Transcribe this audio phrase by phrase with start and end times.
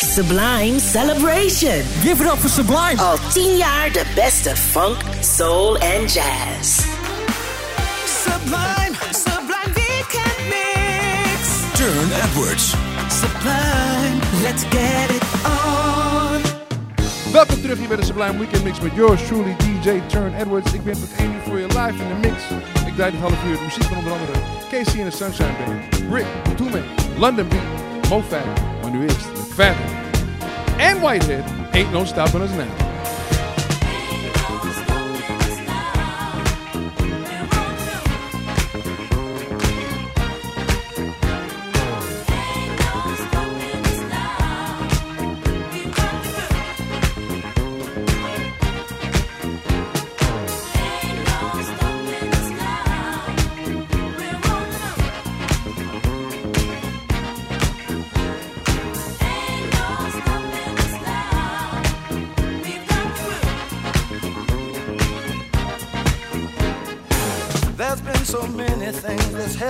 [0.00, 1.82] Sublime Celebration.
[2.02, 3.00] Give it up for Sublime.
[3.00, 6.86] Al tien jaar de beste funk, soul en jazz.
[8.06, 11.48] Sublime, Sublime Weekend Mix.
[11.72, 12.74] Turn Edwards.
[13.08, 16.42] Sublime, let's get it on.
[17.32, 20.72] Welkom terug hier bij de Sublime Weekend Mix met yours truly DJ Turn Edwards.
[20.72, 22.42] Ik ben tot 1 uur voor je live in de mix.
[22.86, 24.32] Ik draai dit half uur de muziek van onder andere
[24.70, 26.82] Casey and the Sunshine Band, Rick, Toomey,
[27.16, 28.44] London Beat, MoFat,
[28.92, 29.76] McFadden
[30.78, 32.87] en Whitehead, Ain't No Stopping Us Now.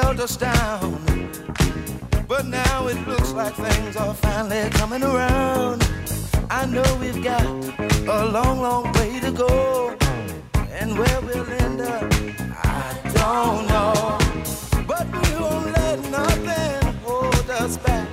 [0.02, 0.92] Held us down.
[2.28, 5.80] But now it looks like things are finally coming around.
[6.50, 7.46] I know we've got
[8.18, 9.96] a long, long way to go.
[10.78, 12.05] And where we'll end up,
[12.64, 12.86] I
[13.20, 13.94] don't know.
[14.92, 18.08] But we won't let nothing hold us back.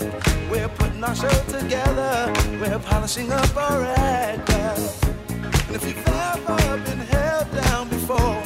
[0.51, 2.33] We're putting our show together.
[2.61, 4.49] We're polishing up our act.
[4.49, 8.41] And if you've ever been held down before,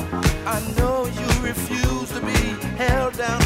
[0.55, 1.89] I know you refuse
[2.79, 3.39] held down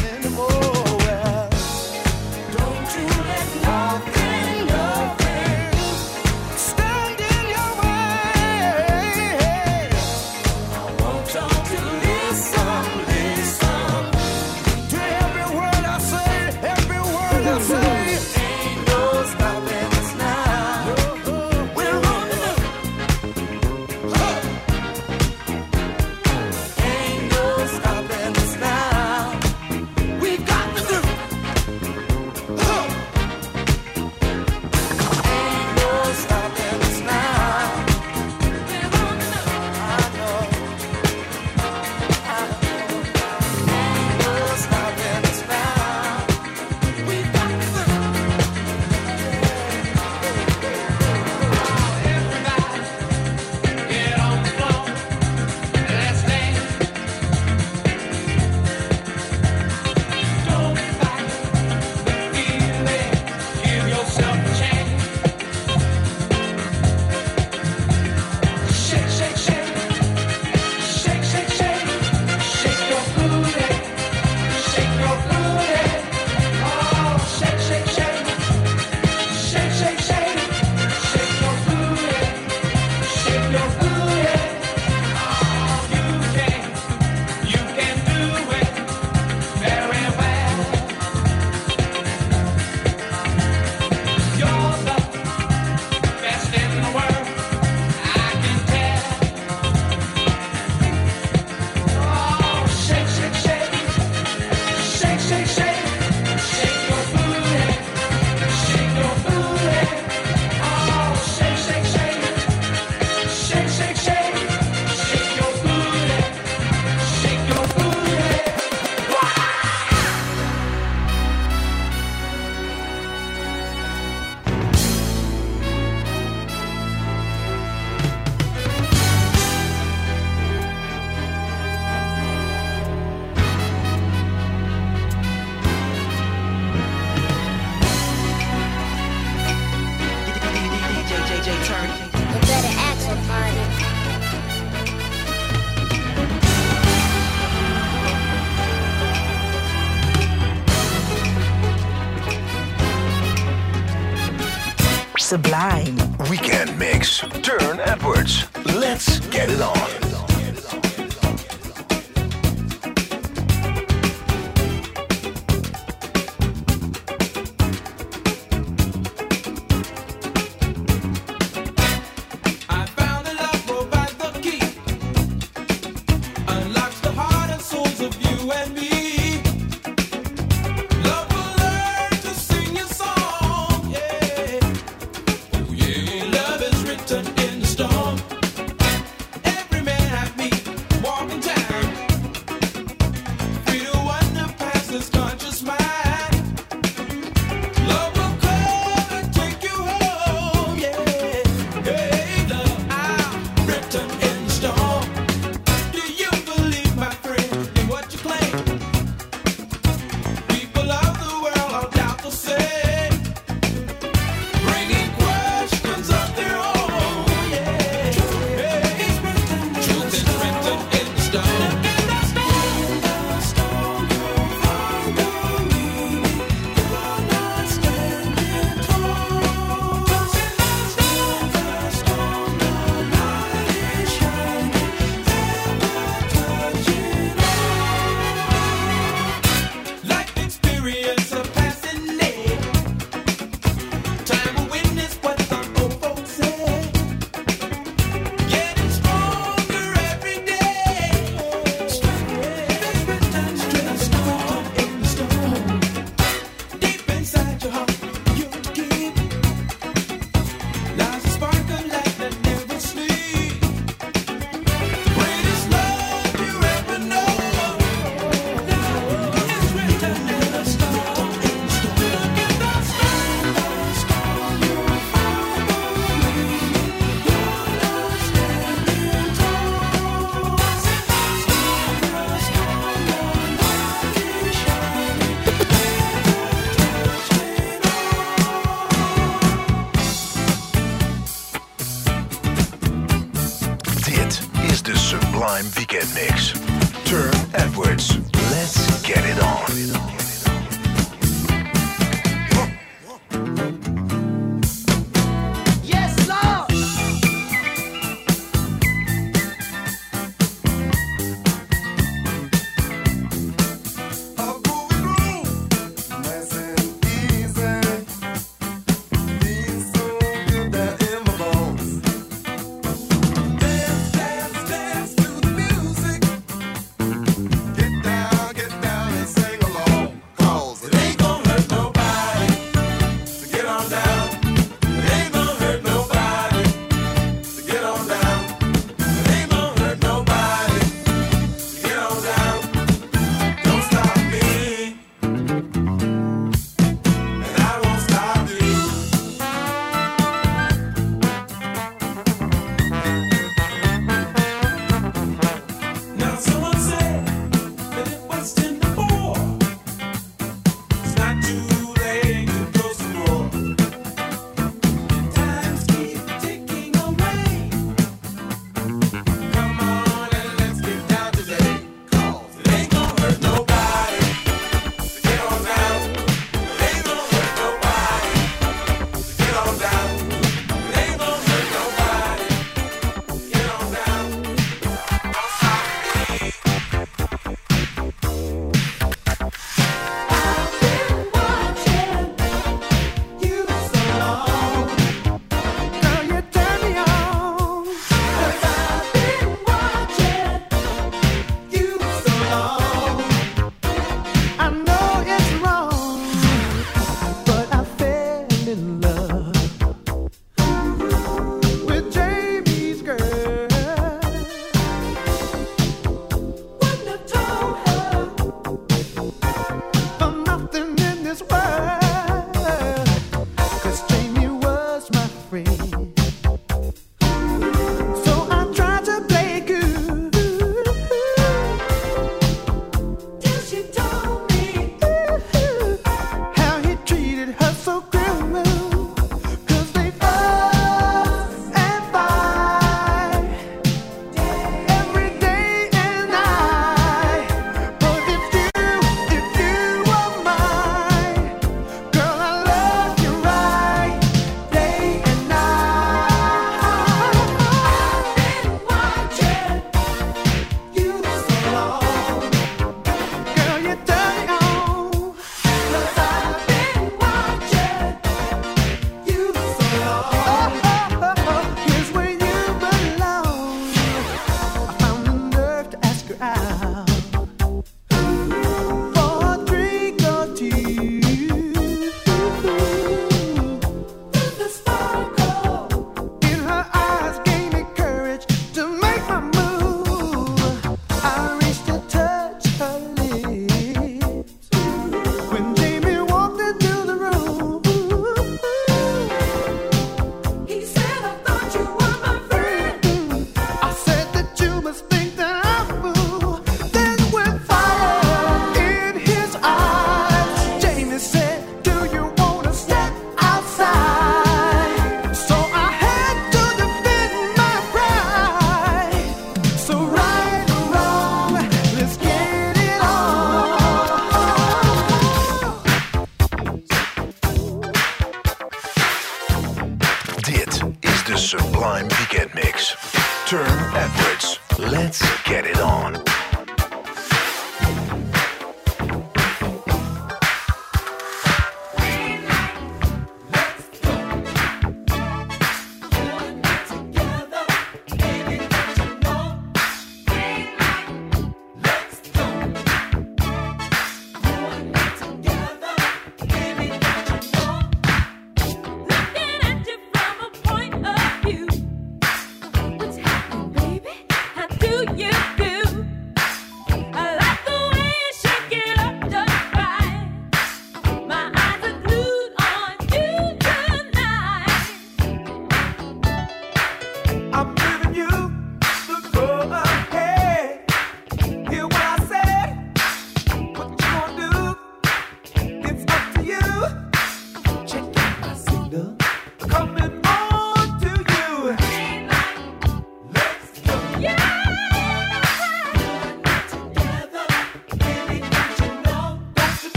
[155.54, 155.96] Sublime.
[156.30, 157.20] Weekend Mix.
[157.42, 158.44] Turne Edwards.
[158.74, 159.73] Let's get it on.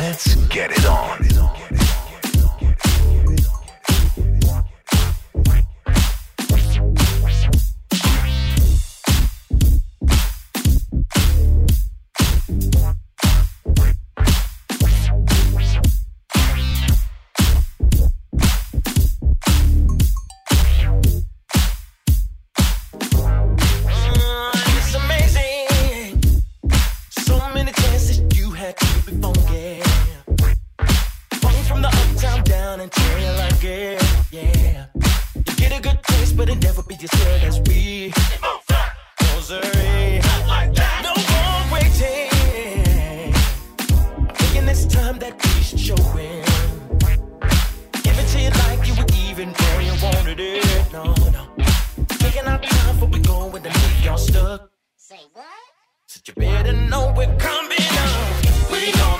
[0.00, 1.29] Let's get it on.
[49.40, 50.92] even though you wanted it.
[50.92, 51.46] No, no.
[52.18, 54.70] Taking our time before we go and then leave y'all stuck.
[54.96, 55.46] Say what?
[56.06, 58.70] Said you better know we're coming up.
[58.70, 59.19] We gon'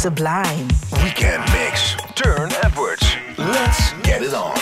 [0.00, 0.66] Sublime.
[1.04, 1.94] Weekend Mix.
[2.14, 3.04] Turne Edwards.
[3.36, 4.59] Let's get it on.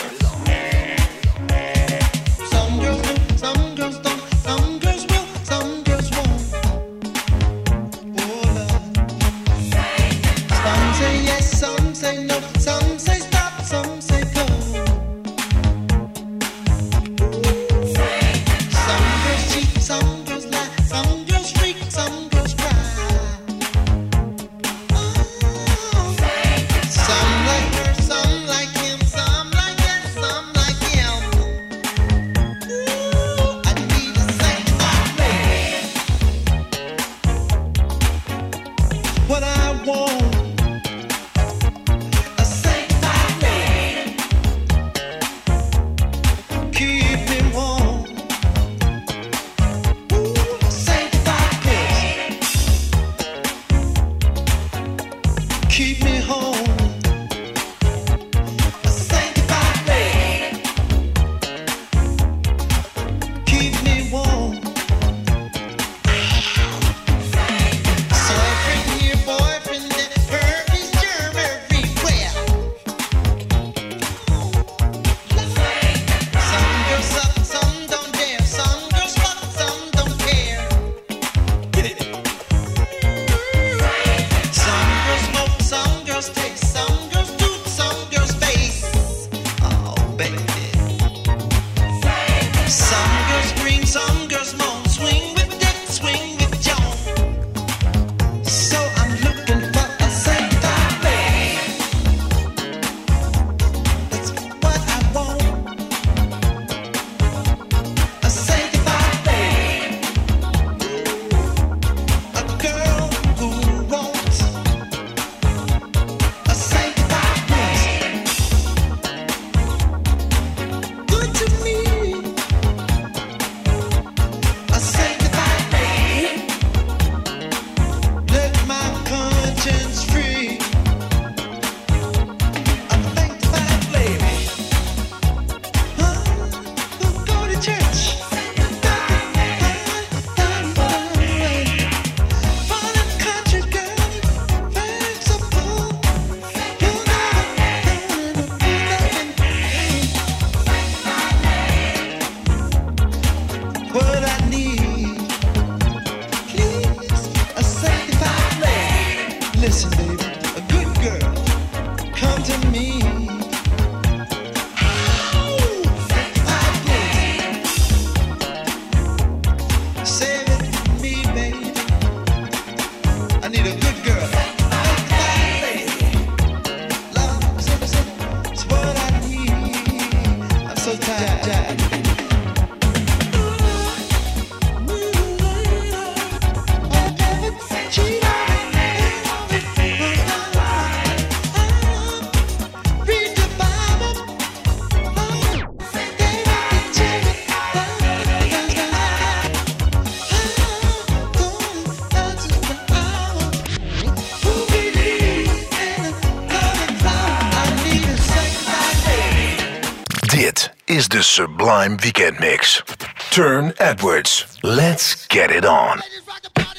[211.19, 212.81] the Sublime Weekend Mix.
[213.29, 214.57] Turne Edwards.
[214.63, 216.01] Let's get it on.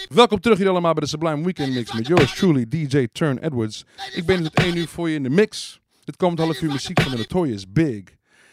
[0.09, 3.85] Welkom terug hier allemaal bij de Sublime Weekend Mix met yours truly DJ Turne Edwards.
[4.15, 5.81] Ik ben het 1 uur voor je in de mix.
[6.05, 8.03] Het komt half uur muziek van de Notorious Big,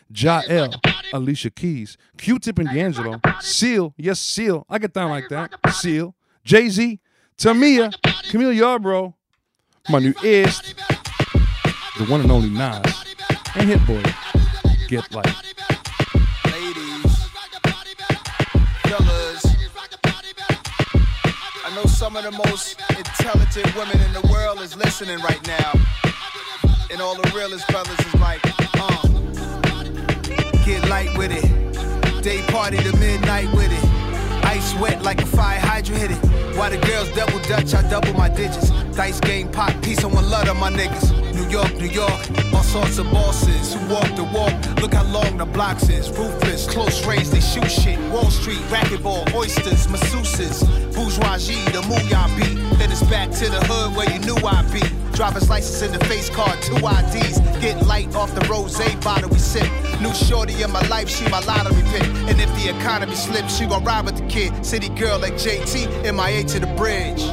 [0.07, 0.73] Jael,
[1.11, 6.97] Alicia Keys, Q-Tip and D'Angelo, Seal, yes Seal, I get down like that, Seal, Jay-Z,
[7.35, 7.89] Tamia,
[8.31, 9.13] Camille Yarbrough.
[9.89, 10.75] my new is
[11.97, 13.03] the one and only Nas
[13.53, 14.03] Hit-Boy
[14.87, 15.76] Get Light.
[21.77, 25.73] know some of the most intelligent women in the world is listening right now.
[26.89, 28.41] And all the realest brothers is like,
[28.75, 29.07] uh,
[30.65, 32.23] get light with it.
[32.23, 33.86] Day party to midnight with it
[34.79, 36.57] wet like a fire hydrant hit it.
[36.57, 38.69] While the girls double dutch, I double my digits.
[38.95, 41.13] Dice game, pop, peace on one lot of my niggas.
[41.35, 42.19] New York, New York,
[42.53, 44.53] all sorts of bosses who walk the walk.
[44.81, 46.09] Look how long the blocks is.
[46.09, 47.99] Ruthless, close range, they shoot shit.
[48.11, 52.57] Wall Street, racquetball, oysters, masseuses, bourgeoisie, the mooyah beat.
[52.79, 55.06] Then it's back to the hood where you knew I'd be.
[55.17, 57.39] Driver's license in the face card, two IDs.
[57.59, 59.67] Get light off the rose bottle we sip.
[59.99, 62.03] New shorty in my life, she my lottery pick.
[62.29, 64.63] And if the economy slips, she gon' ride with the kid.
[64.63, 67.23] City girl like JT, MIA to the bridge.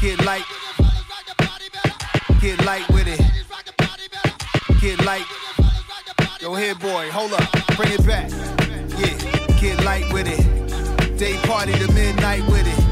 [0.00, 0.46] Get light.
[2.40, 3.20] Get light with it.
[4.80, 5.26] Get light.
[6.40, 7.76] Yo, here, boy, hold up.
[7.76, 8.30] Bring it back.
[8.96, 11.18] Yeah, get light with it.
[11.18, 12.85] Day party to midnight with it.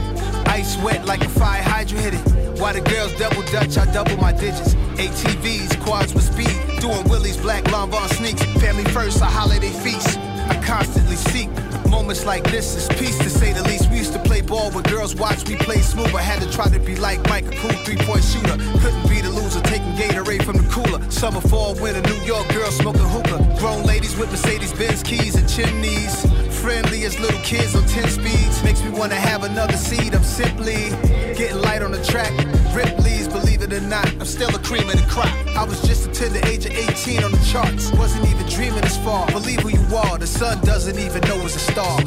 [0.54, 2.60] Ice wet like a fire hydrant hit it.
[2.60, 4.74] While the girls double dutch, I double my digits.
[5.02, 6.54] ATVs, quads with speed.
[6.80, 8.44] Doing Willie's black Lanvin sneaks.
[8.62, 10.16] Family first, a holiday feast.
[10.16, 11.50] I constantly seek
[11.90, 13.90] moments like this is peace to say the least.
[13.90, 16.14] We used to play ball with girls, watch me play smooth.
[16.14, 18.56] I had to try to be like Mike, a cool three-point shooter.
[18.78, 21.00] Couldn't be the loser, taking Gatorade from the cooler.
[21.10, 23.56] Summer, fall, winter, New York girls smoking hookah.
[23.58, 26.43] Grown ladies with Mercedes Benz keys and chimneys.
[26.64, 28.64] Friendly as little kids on 10 speeds.
[28.64, 30.14] Makes me wanna have another seat.
[30.14, 30.88] I'm simply
[31.37, 32.33] getting light on the track.
[32.74, 35.29] Ripley's, believe it or not, I'm still a cream of the crop.
[35.59, 37.92] I was just a the age of 18 on the charts.
[37.92, 39.27] Wasn't even dreaming this far.
[39.27, 42.00] Believe who you are, the sun doesn't even know it's a star.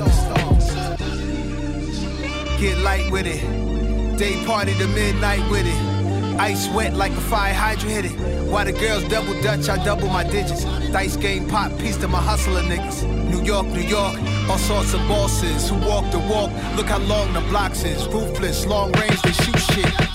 [2.60, 4.18] Get light with it.
[4.18, 5.97] Day party to midnight with it.
[6.40, 8.48] Ice wet like a fire hydrant hit it.
[8.48, 10.64] While the girls double dutch, I double my digits.
[10.92, 13.04] Dice game pop, piece to my hustler niggas.
[13.30, 14.16] New York, New York,
[14.50, 16.52] all sorts of bosses who walk the walk.
[16.76, 18.08] Look how long the blocks is.
[18.08, 20.08] Ruthless, long range, they shoot shit.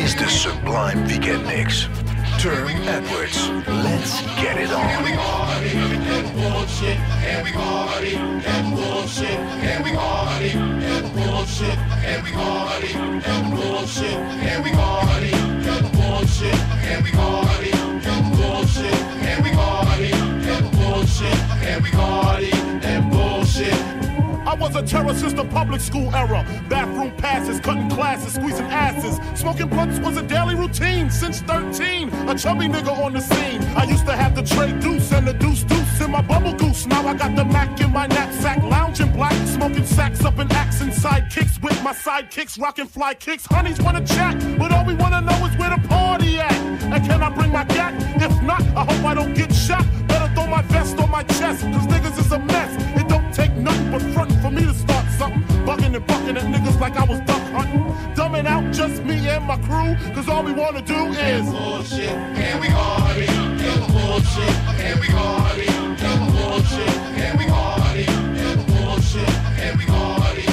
[0.00, 1.86] is the Sublime Weekend Mix.
[2.38, 3.48] Turne Edwards.
[3.68, 4.80] Let's get it on.
[4.80, 5.76] And we party
[6.16, 6.98] and bullshit.
[7.28, 9.40] And we party and bullshit.
[9.68, 11.78] And we party and bullshit.
[12.08, 14.18] And we party and bullshit.
[14.48, 16.79] And we party and bullshit.
[24.50, 26.44] I was a terror since the public school era.
[26.68, 29.20] Bathroom passes, cutting classes, squeezing asses.
[29.38, 32.08] Smoking blunts was a daily routine since 13.
[32.28, 33.62] A chubby nigga on the scene.
[33.76, 36.84] I used to have the tray deuce and the deuce deuce in my bubble goose.
[36.88, 40.80] Now I got the Mac in my knapsack, lounging black, smoking sacks up in axe
[40.80, 43.46] and sidekicks with my sidekicks, rocking fly kicks.
[43.46, 46.52] Honeys wanna chat, but all we wanna know is where the party at.
[46.92, 47.94] And can I bring my gat?
[48.20, 49.86] If not, I hope I don't get shot.
[50.08, 52.38] Better throw my vest on my chest, cause niggas is a
[56.00, 57.82] and bucking at niggas like I was duck hunting.
[58.14, 62.10] Dumbing out just me and my crew, cause all we wanna do is bullshit.
[62.10, 63.26] And we party.
[63.26, 64.54] And bullshit.
[64.80, 65.66] And we party.
[65.68, 66.96] And bullshit.
[67.24, 68.04] And we party.
[68.06, 69.28] And bullshit.
[69.60, 70.49] And we party.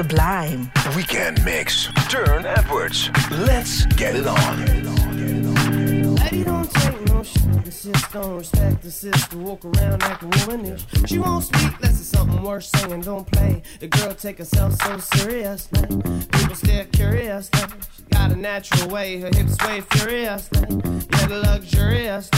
[0.00, 0.72] Sublime.
[0.96, 1.88] Weekend Mix.
[2.08, 3.10] Turne Edwards.
[3.30, 4.64] Let's get it on.
[4.64, 7.39] Get it on, get it on, get it on
[8.40, 9.38] respect the sister.
[9.38, 10.84] Walk around like a womanish.
[11.06, 13.02] She won't speak unless it's something worth saying.
[13.02, 13.62] Don't play.
[13.78, 15.68] The girl take herself so serious.
[15.68, 17.50] People stare curious.
[17.96, 19.20] She got a natural way.
[19.20, 20.48] Her hips sway furious.
[20.52, 22.30] Yeah, the luxurious.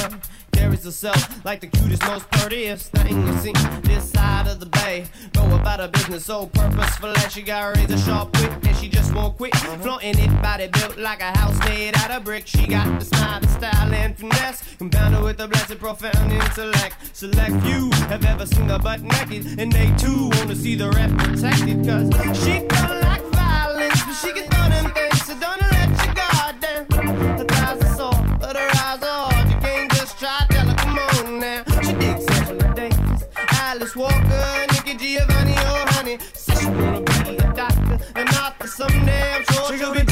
[0.53, 3.53] Carries herself like the cutest, most prettiest thing you see.
[3.83, 5.07] This side of the bay.
[5.33, 8.53] Go about her business so purposeful that she got razor sharp wit.
[8.66, 9.55] And she just won't quit.
[9.57, 12.46] Flaunting it, body built like a house made out of brick.
[12.46, 14.62] She got the smile, the style, and finesse.
[15.02, 16.96] With a blessed, profound intellect.
[17.16, 19.58] Select few have ever seen her butt naked.
[19.58, 21.86] And they too wanna see the rep protected.
[21.86, 25.22] Cause she don't like violence, but she can throw them things.
[25.24, 27.38] So don't let your guard down.
[27.38, 29.50] Her thighs are soft, but her eyes are hard.
[29.50, 31.64] You can't just try, tell her, come on now.
[31.82, 36.18] She digs Angela Davis, Alice Walker, Nikki Giovanni, oh honey.
[36.34, 39.32] Says she wanna be a doctor, and author someday.
[39.36, 40.12] I'm sure she'll be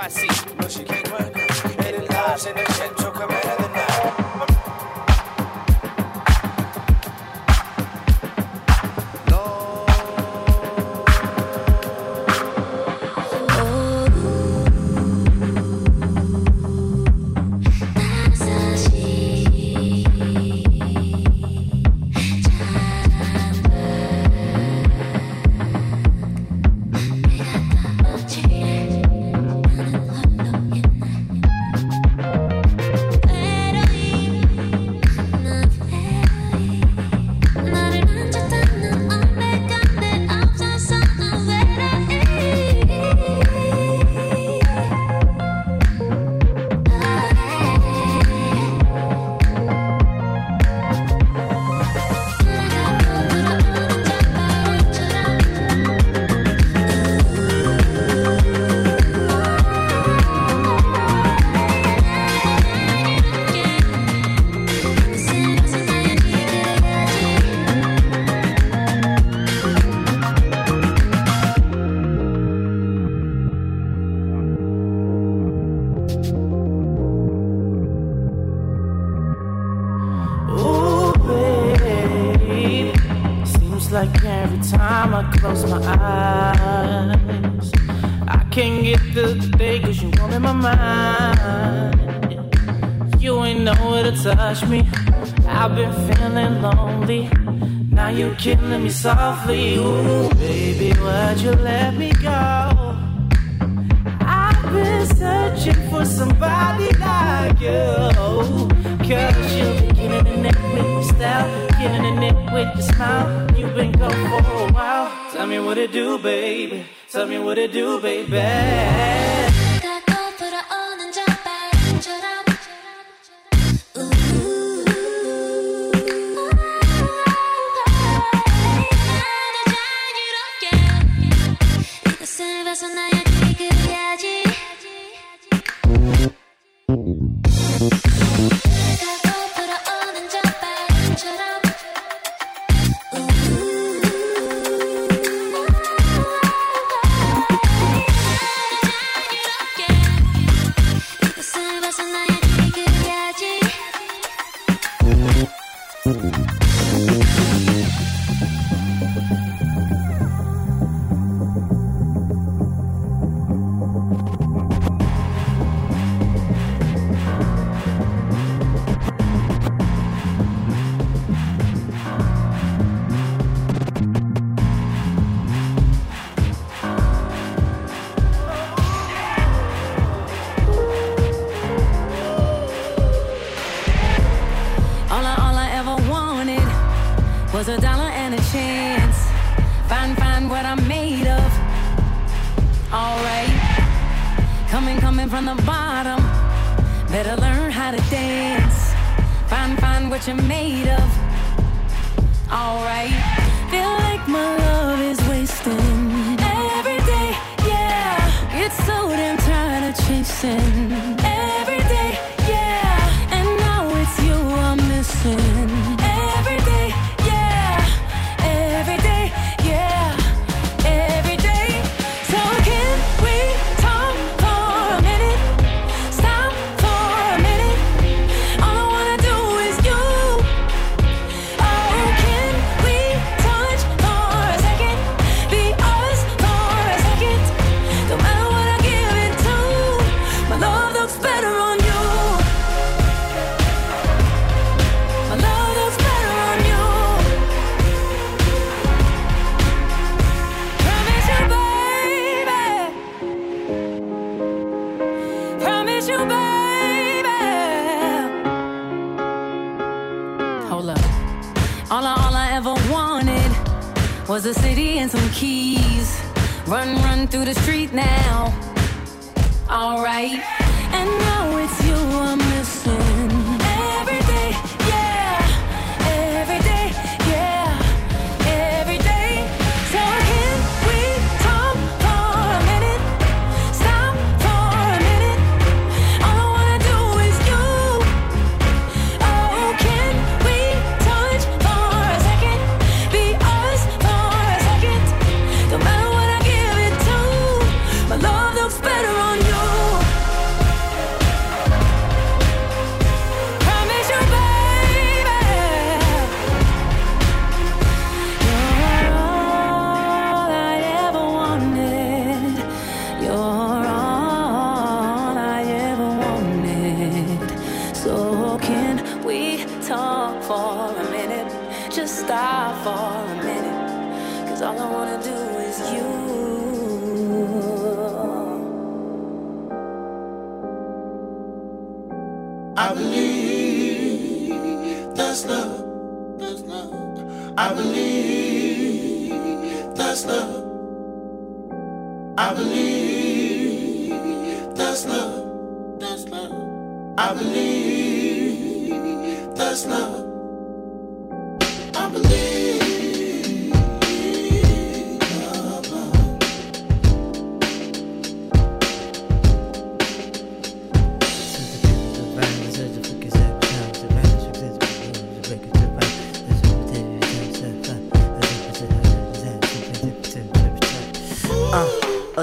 [0.00, 1.32] I see, but she can't run.
[1.84, 3.67] Any lives in the central Camara.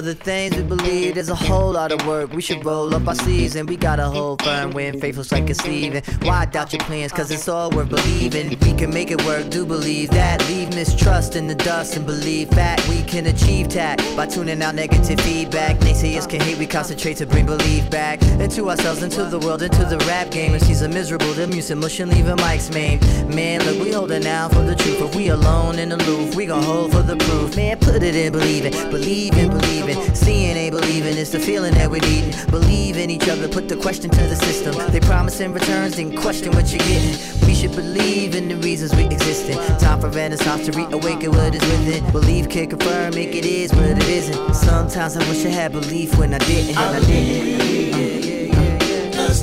[0.05, 2.31] Other things we believe there's a whole lot of work.
[2.31, 5.53] We should roll up our sleeves and we gotta hold firm when faithful's like a
[5.53, 6.01] sleeve.
[6.23, 7.11] Why doubt your plans?
[7.11, 8.57] Cause it's all worth believing.
[8.61, 10.47] We can make it work, do believe that.
[10.47, 14.75] Leave mistrust in the dust and believe that we can achieve that by tuning out
[14.75, 15.77] negative feedback.
[15.79, 19.83] Naysayers can hate, we concentrate to bring belief back into ourselves, into the world, into
[19.83, 20.53] the rap game.
[20.53, 23.01] If she's a miserable, the music mushing, leaving mics maimed.
[23.35, 25.01] Man, look, we holding down for the truth.
[25.01, 27.57] If we alone in the aloof, we gon' hold for the proof.
[27.57, 30.15] Man, put it in believing, believe in believing.
[30.15, 32.35] Seeing ain't believing, it's the feeling that we need.
[32.49, 34.75] Believe in each other, put the question to the system.
[34.91, 37.17] They promise in returns, then question what you're getting.
[37.47, 39.57] We should believe in the reasons we exist in.
[39.79, 42.11] Time for renaissance to reawaken what is within.
[42.11, 44.53] Believe can confirm, make it is, but it isn't.
[44.55, 47.75] Sometimes I wish I had belief when I didn't, I didn't.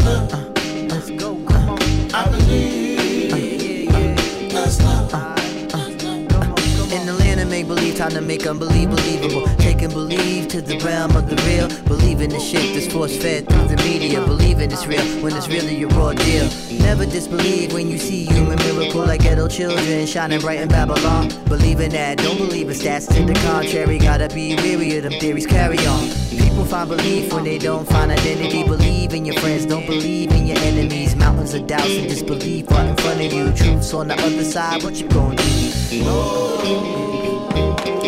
[0.04, 0.32] Love.
[0.88, 1.36] Let's go.
[2.14, 3.90] I believe
[4.50, 5.41] that's love.
[7.42, 9.48] The make believe, time to make unbelieve believable.
[9.56, 11.66] Taking believe to the realm of the real.
[11.88, 14.20] Believing the shit that's force fed through the media.
[14.20, 16.48] Believing it's real when it's really a raw deal.
[16.78, 21.30] Never disbelieve when you see human miracle like ghetto children shining bright in Babylon.
[21.46, 23.98] Believing that, don't believe in stats to the contrary.
[23.98, 26.10] Gotta be weary of them theories, carry on.
[26.30, 28.62] People find belief when they don't find identity.
[28.62, 31.16] Believe in your friends, don't believe in your enemies.
[31.16, 33.52] Mountains of doubts and disbelief right in front of you.
[33.52, 37.11] Truths on the other side, what you gonna do?
[37.54, 38.01] Dit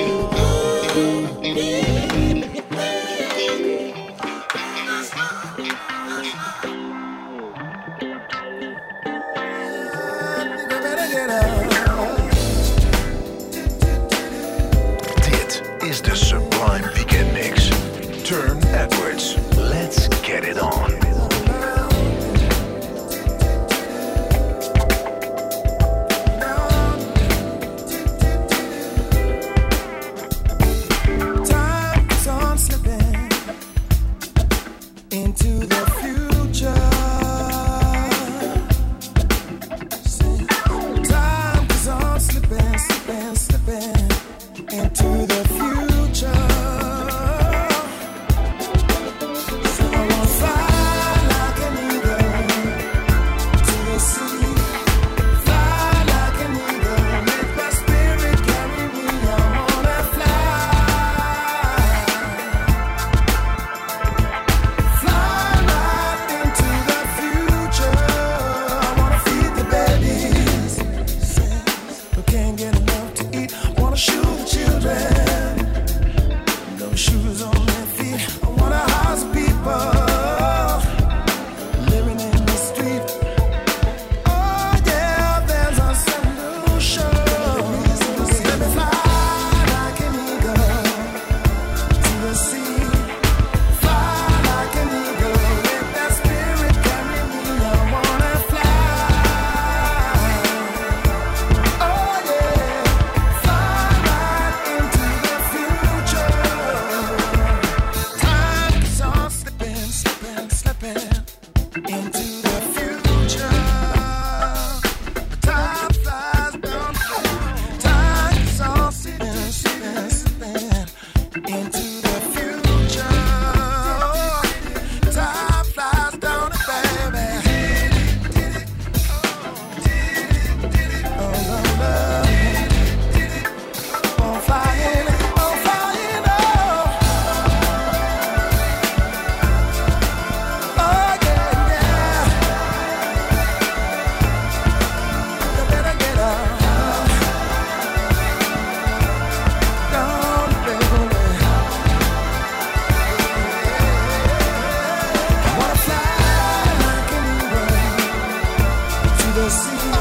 [159.41, 159.93] assim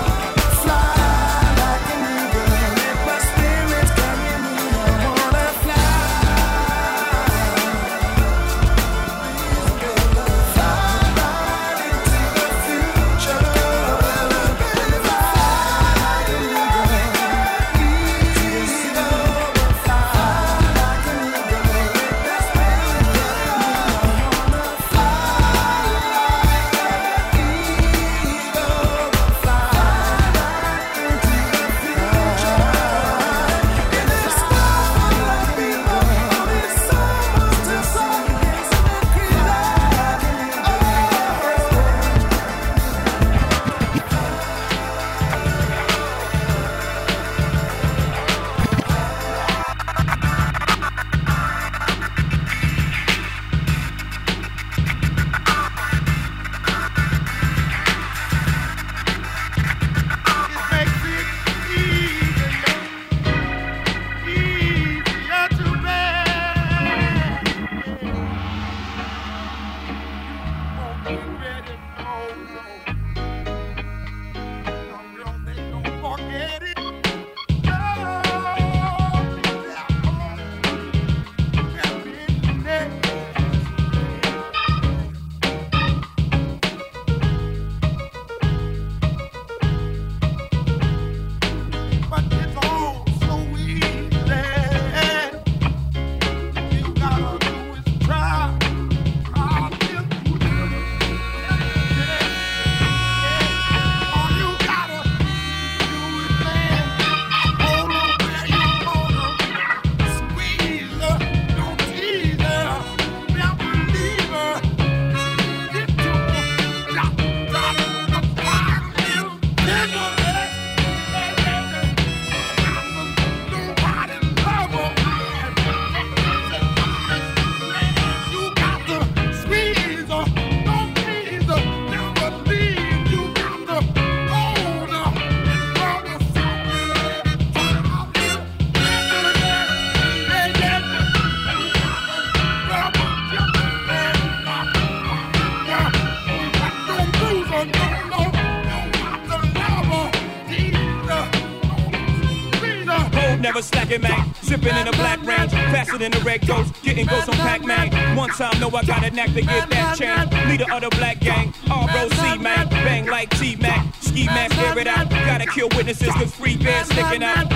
[155.98, 156.74] faster the red ghost.
[156.84, 158.16] Getting ghosts on Pac Man.
[158.16, 160.32] One time, know I got a knack to get that change.
[160.50, 162.68] Leader of the black gang, ROC, man.
[162.70, 163.94] Bang like T Mac.
[164.02, 165.10] Ski mask, air it out.
[165.10, 167.52] Gotta kill witnesses, cause free bears sticking out.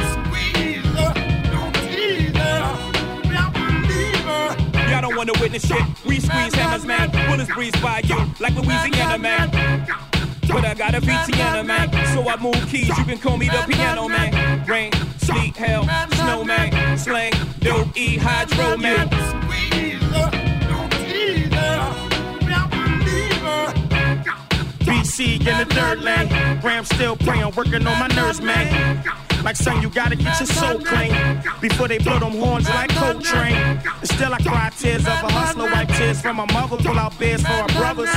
[4.89, 5.83] Y'all don't wanna witness shit.
[6.05, 7.09] We squeeze hammers, man.
[7.27, 9.96] Bullets breeze by you, like Louisiana, man.
[10.58, 11.88] But I got a VTN, man.
[12.16, 14.66] So I move keys, you can call me the piano, man.
[14.66, 15.84] Rain, sleet, hell,
[16.16, 16.97] snowman.
[16.97, 19.08] Slang, dope, E, hydro, man.
[24.80, 26.28] BC in the third lane.
[26.62, 29.26] Ram still praying, working on my nerves, man.
[29.47, 33.55] Like son, you gotta get your soul clean before they blow them horns like Coltrane.
[33.55, 37.17] And still I cry tears of a hustler, wipe tears from my mother, pull out
[37.17, 38.11] beds for our brothers.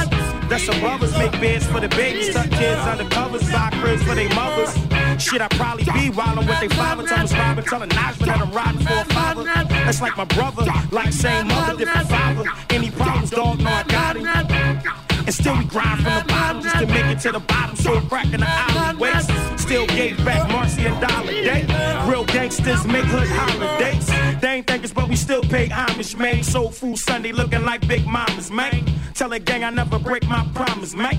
[0.49, 4.17] That's above us, make beds for the babies, tuck kids under covers, buy cribs for
[4.17, 4.75] their mothers.
[5.23, 8.81] Shit, I probably be wildin' with they father, Thomas Robin, telling Najma that I'm riding
[8.81, 9.45] for a father.
[9.45, 12.45] That's like my brother, like same mother, different father.
[12.71, 15.00] Any problems, dog, know I got him.
[15.31, 17.77] And still we grind from the bottom just to make it to the bottom.
[17.77, 19.29] So crack in the alleyways.
[19.63, 21.63] Still gave back Marcy and Dollar Day.
[22.11, 24.09] Real gangsters make hood holidays.
[24.41, 26.43] They ain't thinkers, but we still pay homage, man.
[26.43, 28.85] Soul food Sunday looking like big mamas, man.
[29.15, 31.17] Tell that gang I never break my promise, man.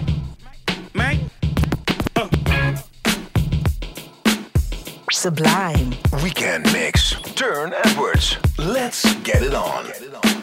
[0.94, 1.32] Man.
[5.10, 5.94] Sublime.
[6.22, 7.14] Weekend mix.
[7.36, 8.36] Turne Edwards.
[8.58, 9.86] Let's get it on.
[9.86, 10.41] really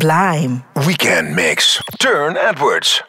[0.00, 0.62] Sublime.
[0.86, 1.82] Weekend Mix.
[1.98, 3.02] Turn Edwards.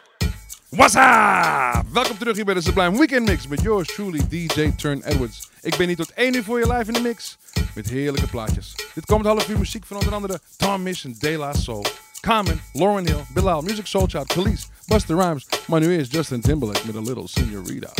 [0.68, 1.84] What's up?
[1.92, 5.50] Welkom terug hier bij de Sublime Weekend Mix met yours truly DJ Turn Edwards.
[5.60, 7.38] Ik ben hier tot 1 uur voor je live in de mix
[7.74, 8.74] met heerlijke plaatjes.
[8.94, 11.84] Dit komt half uur muziek van onder andere Tom Mission, De La Soul,
[12.20, 15.46] Common, Lauren Hill, Bilal, Music Soul Child, Police, Buster Rhymes.
[15.66, 17.90] My nu is Justin Timberlake met A Little Senorita.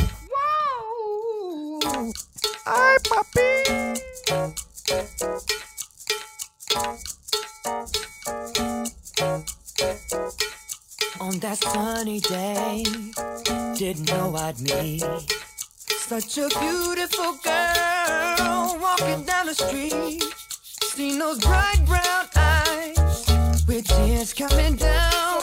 [1.78, 2.12] Wow!
[3.08, 3.70] Papi!
[11.20, 12.84] On that sunny day,
[13.76, 15.04] didn't know I'd meet
[15.86, 20.22] such a beautiful girl walking down the street.
[20.94, 22.98] Seen those bright brown eyes
[23.68, 25.40] with tears coming down.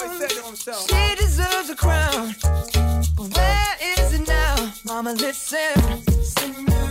[0.89, 2.35] She deserves a crown,
[3.15, 5.13] but where is it now, Mama?
[5.13, 5.73] Listen,
[6.07, 6.88] listen now.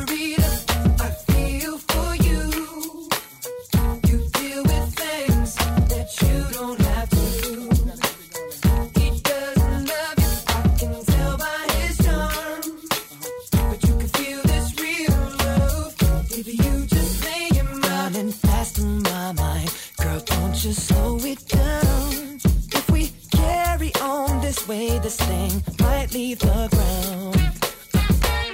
[20.69, 22.41] to slow it down.
[22.79, 27.41] If we carry on this way, this thing might leave the ground.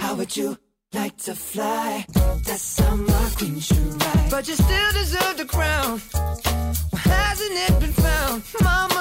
[0.01, 0.57] How would you
[0.93, 2.07] like to fly?
[2.47, 4.31] That's how my queen should ride.
[4.31, 6.01] But you still deserve the crown.
[6.13, 8.94] Well, hasn't it been found, Mama?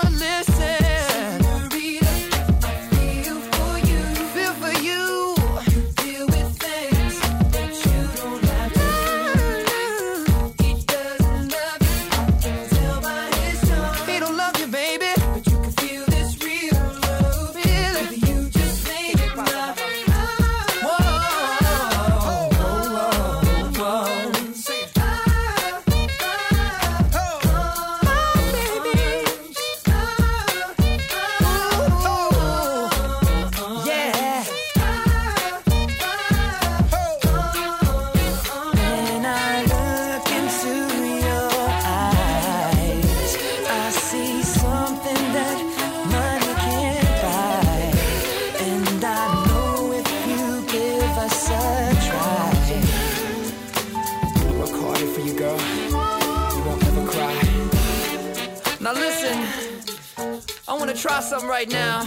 [60.94, 62.04] I wanna try something right now.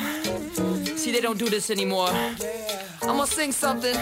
[0.95, 2.09] See, they don't do this anymore.
[2.09, 3.97] I'm gonna sing something,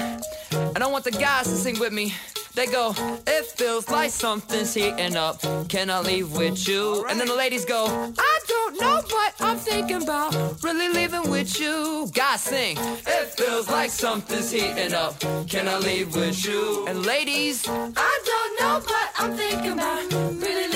[0.52, 2.12] and I want the guys to sing with me.
[2.54, 2.94] They go,
[3.26, 5.40] it feels like something's heating up.
[5.70, 7.06] Can I leave with you?
[7.08, 7.86] And then the ladies go,
[8.18, 12.10] I don't know, what I'm thinking about really leaving with you.
[12.12, 15.18] Guys sing, it feels like something's heating up.
[15.48, 16.86] Can I leave with you?
[16.86, 20.73] And ladies, I don't know, what I'm thinking about really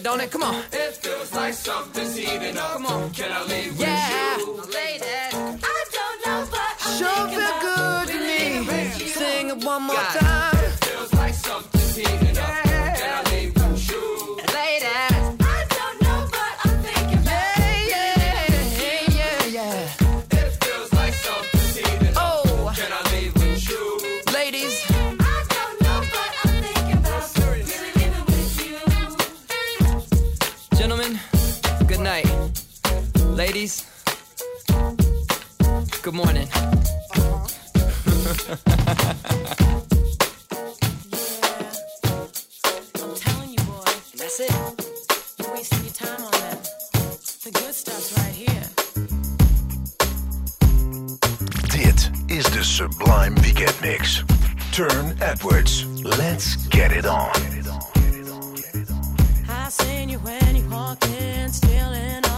[0.00, 0.30] good, don't it?
[0.30, 0.54] Come on.
[0.72, 2.72] It feels like something's heating up.
[2.72, 3.10] Come on.
[3.12, 4.36] Can I leave Yeah.
[4.36, 4.72] with you?
[4.74, 8.26] Ladies, I don't know, but I'm Sure thinking feel about good to me.
[8.26, 9.08] living with you.
[9.08, 10.20] Sing it one more God.
[10.20, 10.59] time.
[51.68, 54.24] Dit is de Sublime Weekend Mix.
[54.70, 55.86] Turne Edwards.
[56.02, 57.30] Let's get it on.
[59.48, 62.29] I seen you when you walked in, stealing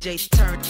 [0.00, 0.60] DJ's turn.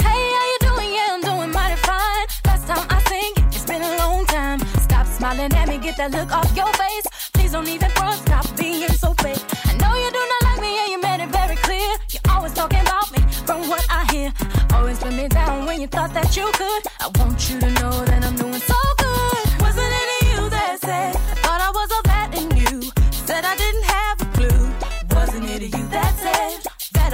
[0.00, 0.94] Hey, how you doing?
[0.94, 2.26] Yeah, I'm doing mighty fine.
[2.46, 4.60] Last time I sing, it's been a long time.
[4.80, 7.06] Stop smiling at me, get that look off your face.
[7.34, 9.42] Please don't even front, stop being so fake.
[9.66, 11.90] I know you do not like me, and you made it very clear.
[12.08, 14.32] You're always talking about me, from what I hear.
[14.72, 16.82] Always put me down when you thought that you could.
[17.00, 18.09] I want you to know that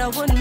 [0.07, 0.36] I didn't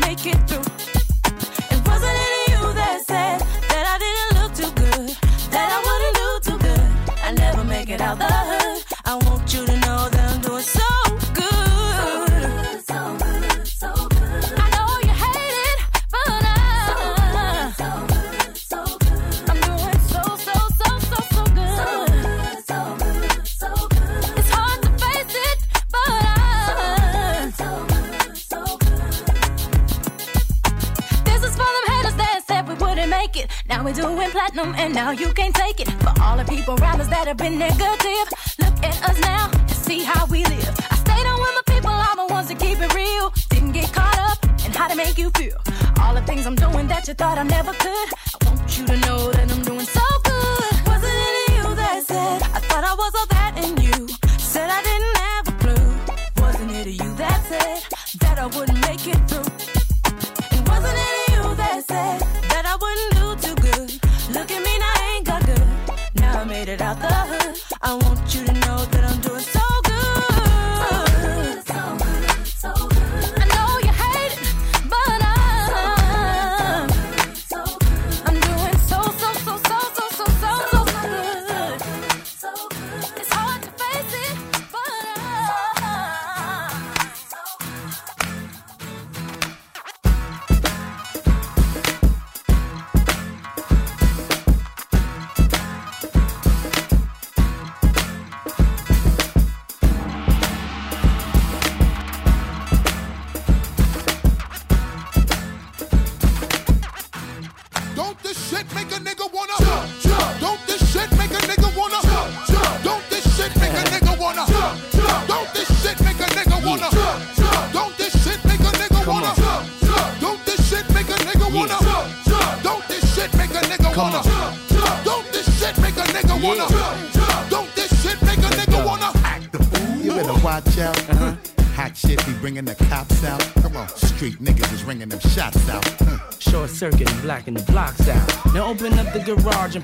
[37.46, 37.85] us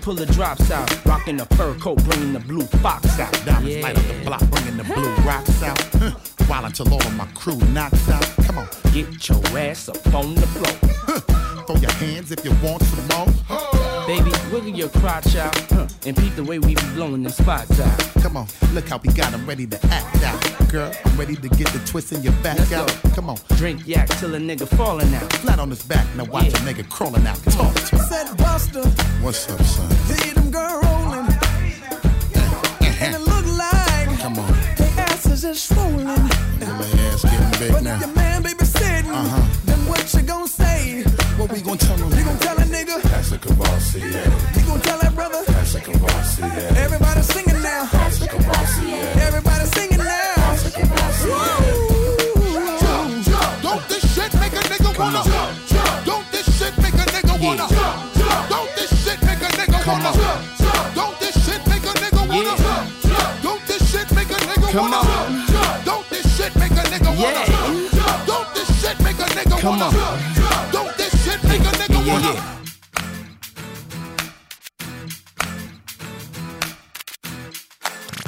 [0.02, 0.88] pull the drops out.
[1.06, 3.32] Rocking the fur coat, bringing the blue fox out.
[3.46, 5.80] Diamonds light up the block, bringing the blue rocks out.
[6.48, 8.24] While until all of my crew knocks out.
[8.44, 11.16] Come on, Get your ass up on the floor.
[11.66, 14.06] throw your hands if you want some more.
[14.06, 15.56] Baby, wiggle your crotch out.
[15.70, 15.86] Huh.
[16.04, 17.98] And peep the way we be blowing them spots out.
[18.20, 20.68] Come on, look how we got them ready to act out.
[20.70, 22.88] Girl, I'm ready to get the twist in your back Let's out.
[23.01, 23.01] go.
[23.62, 25.32] Come on, Drink yak till a nigga falling out.
[25.34, 26.04] flat on his back.
[26.16, 26.58] Now watch Yeah.
[26.58, 27.38] a nigga crawling out.
[27.44, 28.04] Talk to him.
[28.08, 28.82] Said Busta,
[29.22, 29.88] What's up, son?
[30.08, 31.28] see them girl rolling,
[33.02, 36.06] and it look like Come on, their asses is swollen.
[36.06, 36.70] your
[37.06, 37.98] ass getting big But now.
[38.00, 39.42] your man baby sitting, Uh-huh.
[39.66, 41.04] then what you gonna say?
[41.38, 42.10] What we gonna tell him?
[42.18, 43.00] You gonna tell a nigga?
[43.02, 44.26] That's a Courvoisier.
[44.56, 45.40] You gonna tell that brother?
[45.46, 46.46] That's a Courvoisier.
[46.46, 46.81] Everybody
[69.62, 69.92] Come on.
[69.92, 70.72] jump, jump.
[70.72, 72.58] Don't this shit make a nigga Yeah, wanna yeah.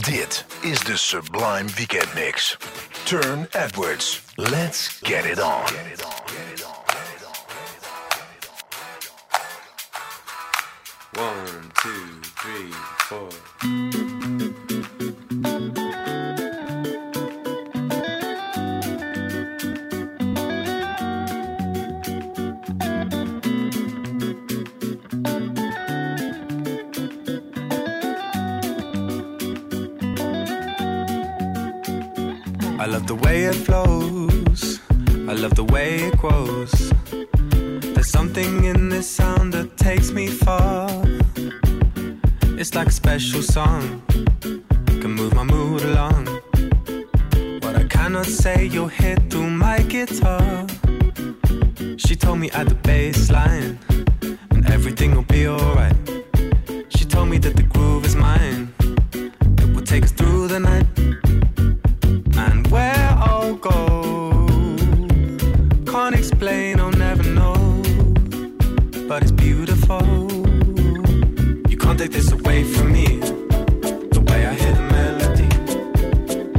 [0.05, 2.57] Dit is de Sublime Weekend Mix.
[3.05, 4.21] Turne Edwards.
[4.37, 5.65] Let's get it on.
[11.15, 12.71] One, two, three,
[13.09, 14.24] four.
[33.05, 34.81] Love the way it flows.
[35.29, 36.93] I love the way it grows.
[37.95, 40.89] There's something in this sound that takes me far.
[42.59, 44.03] It's like a special song,
[44.41, 46.29] can move my mood along.
[47.61, 50.67] What I cannot say, you'll hear through my guitar.
[51.99, 53.79] She told me at the bass line,
[54.51, 55.97] and everything will be alright.
[56.89, 58.73] She told me that the groove is mine,
[59.59, 60.94] it will take us through the night.
[72.05, 73.07] take this away from me.
[74.17, 75.49] The way I hear the melody,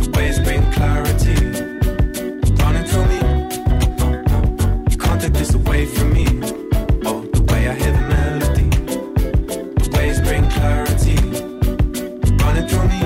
[0.02, 0.40] the way it's
[0.76, 1.36] clarity,
[2.62, 3.20] running through me.
[4.90, 6.26] You can't take this away from me.
[7.06, 8.70] Oh, the way I hear the melody,
[9.84, 10.22] the way it's
[10.58, 11.18] clarity,
[12.44, 13.02] running through me.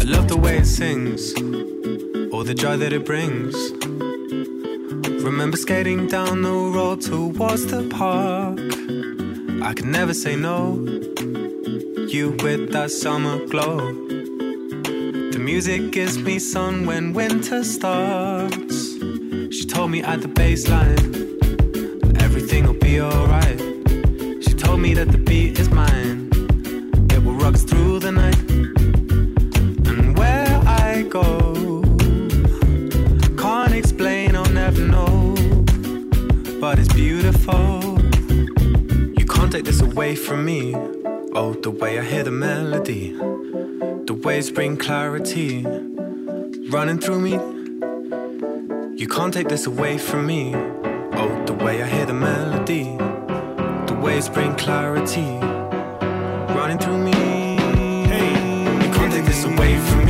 [0.00, 1.34] I love the way it sings,
[2.32, 3.54] all the joy that it brings.
[5.22, 8.63] Remember skating down the road towards the park
[9.64, 10.74] I can never say no.
[12.08, 13.78] You with that summer glow.
[15.32, 18.92] The music gives me sun when winter starts.
[19.56, 21.23] She told me at the baseline.
[40.34, 40.74] from me.
[41.32, 45.62] Oh, the way I hear the melody, the waves bring clarity
[46.74, 47.34] running through me.
[49.00, 50.52] You can't take this away from me.
[51.20, 52.96] Oh, the way I hear the melody,
[53.86, 55.38] the waves bring clarity
[56.58, 57.12] running through me.
[58.12, 58.32] Hey,
[58.82, 60.03] you can't take this away from me.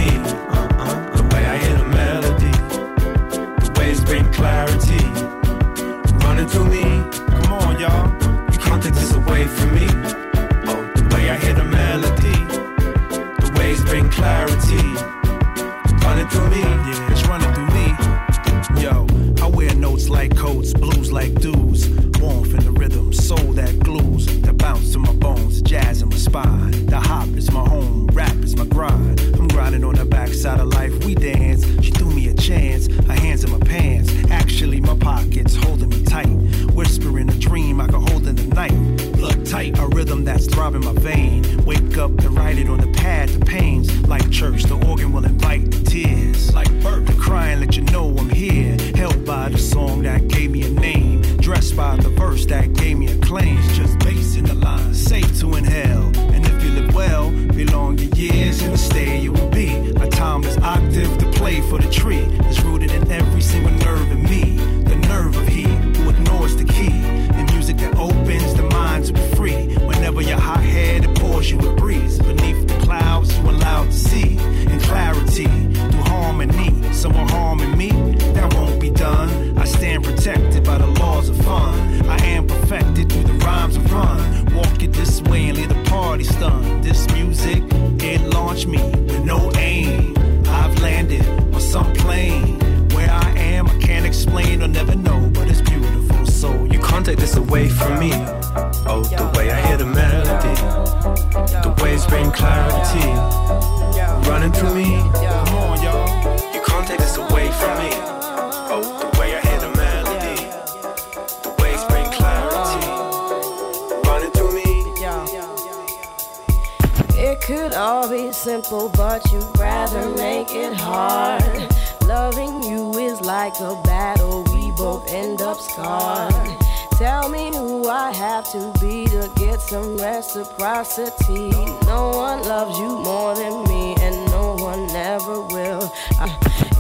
[130.97, 135.93] No one loves you more than me, and no one ever will.
[136.21, 136.29] Uh,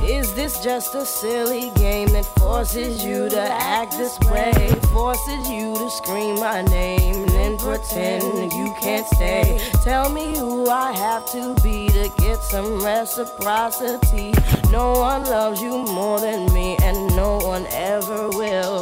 [0.05, 4.73] is this just a silly game that forces you to act this way?
[4.93, 9.59] Forces you to scream my name and then pretend you can't stay.
[9.83, 14.33] Tell me who I have to be to get some reciprocity.
[14.71, 18.74] No one loves you more than me, and no one ever will.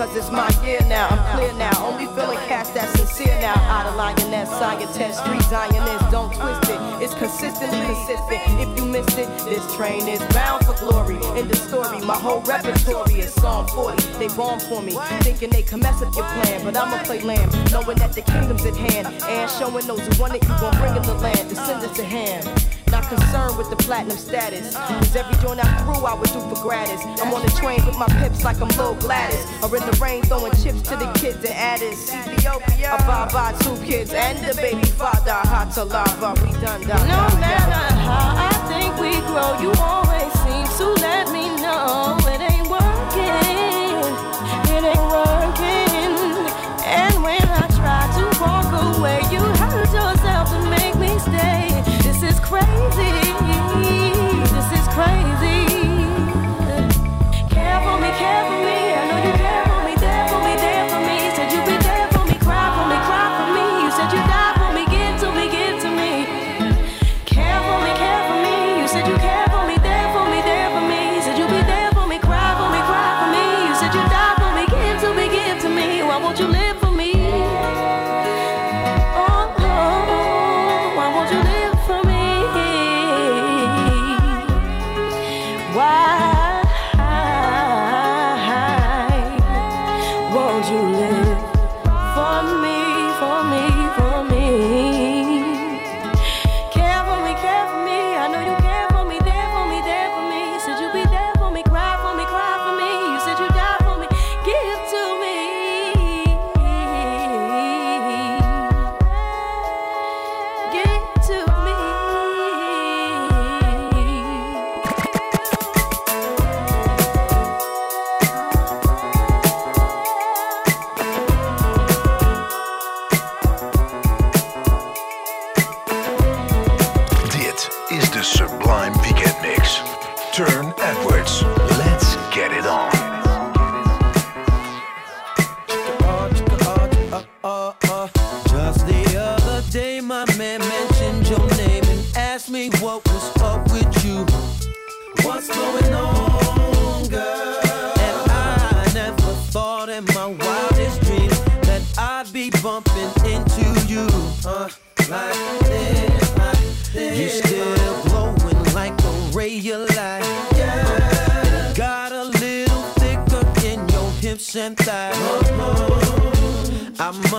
[0.00, 1.08] cause it's my year now.
[1.08, 3.52] I'm clear now, only feeling cash that's sincere now.
[3.68, 6.80] Out of lioness, scientist, street Zionist, don't twist it.
[7.04, 8.40] It's consistently consistent.
[8.64, 11.16] If you missed it, this train is bound for glory.
[11.38, 14.02] In the story, my whole repertory is Psalm 40.
[14.18, 17.50] They bomb for me, thinking they can mess up your plan, but I'ma play lamb,
[17.70, 20.96] knowing that the kingdom's at hand, and showing those who want it, you gon' bring
[20.96, 22.46] in the land, descendants to hand.
[22.90, 24.74] Not concerned with the platinum status.
[24.74, 27.00] Cause every joint I threw, I would do for gratis.
[27.22, 29.44] I'm on the train with my pips like I'm Lil Gladys.
[29.62, 32.12] Or in the rain throwing chips to the kids and Addis.
[32.12, 32.92] Ethiopia.
[32.92, 35.32] I bye bye two kids and the baby father.
[35.32, 37.06] Hot to lava, we done done.
[37.06, 42.49] No matter how I think we grow, you always seem to let me know it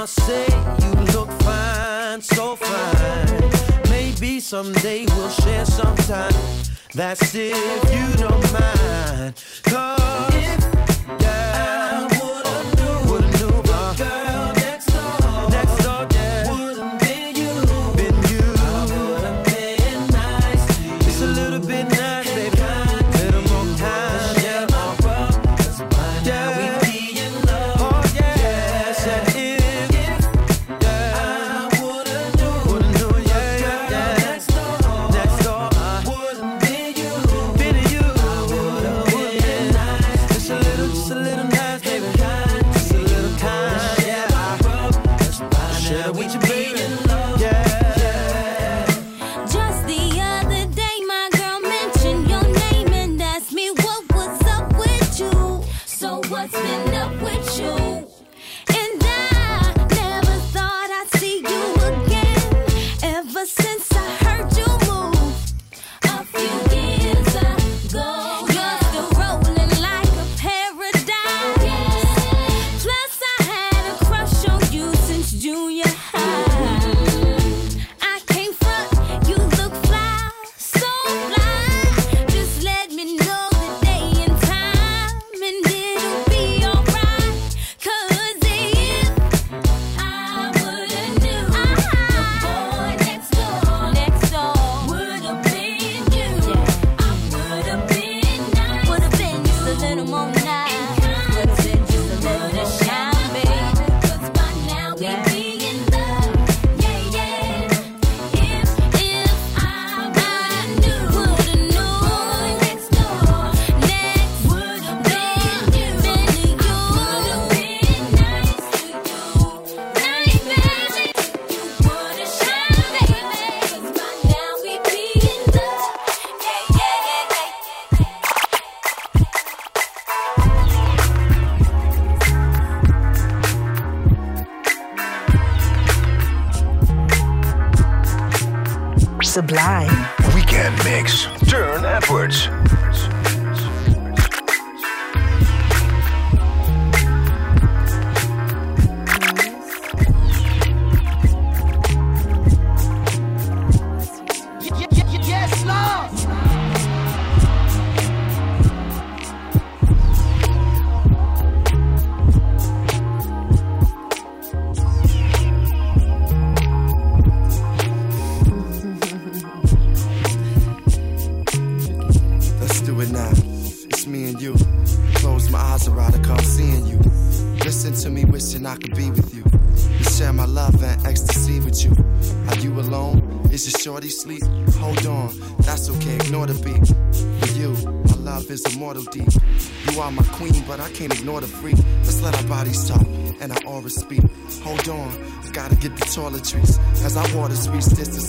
[0.01, 0.47] must say
[0.81, 3.51] you look fine, so fine.
[3.87, 6.33] Maybe someday we'll share some time.
[6.95, 9.35] That's if you don't mind.
[9.63, 10.90] Cause if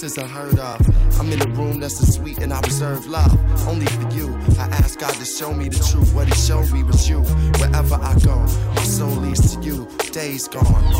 [0.02, 1.20] distances unheard of.
[1.20, 3.38] I'm in a room that's a sweet and I reserve love.
[3.68, 6.12] Only for you, I ask God to show me the truth.
[6.12, 7.20] What He showed me was you.
[7.60, 8.36] Wherever I go,
[8.74, 9.88] my soul leads to you.
[10.10, 10.91] Days gone,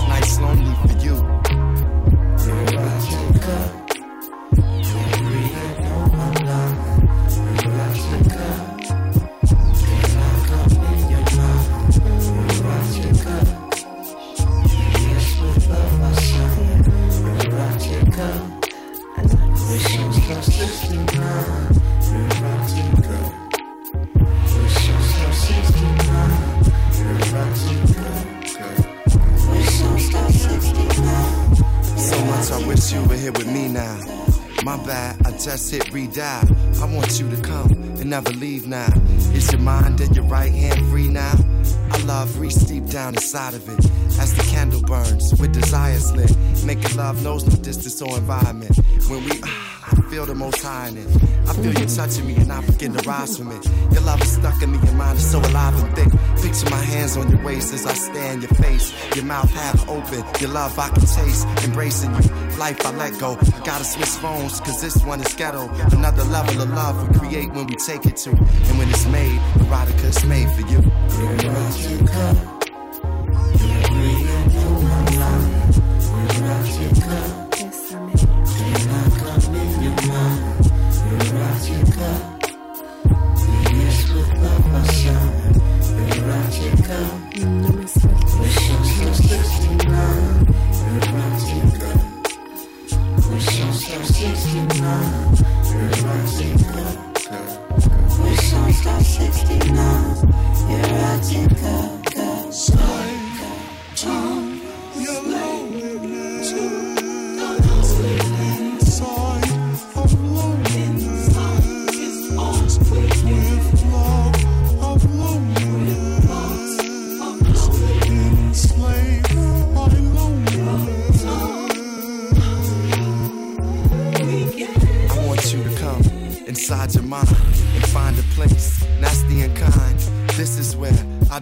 [43.33, 43.85] inside of it.
[44.21, 46.31] As the candle burns with desires lit.
[46.65, 48.77] Making love knows no distance or environment.
[49.09, 49.82] When we ah.
[49.93, 51.07] I feel the most high in it.
[51.47, 53.65] I feel you touching me and I begin to rise from it.
[53.93, 56.11] Your love is stuck in me, your mind is so alive and thick.
[56.43, 58.93] Picture my hands on your waist as I stare in your face.
[59.17, 61.47] Your mouth half open, your love I can taste.
[61.65, 63.37] Embracing you, life I let go.
[63.41, 65.69] I gotta switch phones, cause this one is ghetto.
[65.97, 68.31] Another level of love we create when we take it to.
[68.31, 72.52] And when it's made, erotica is made for you.
[87.43, 87.72] you.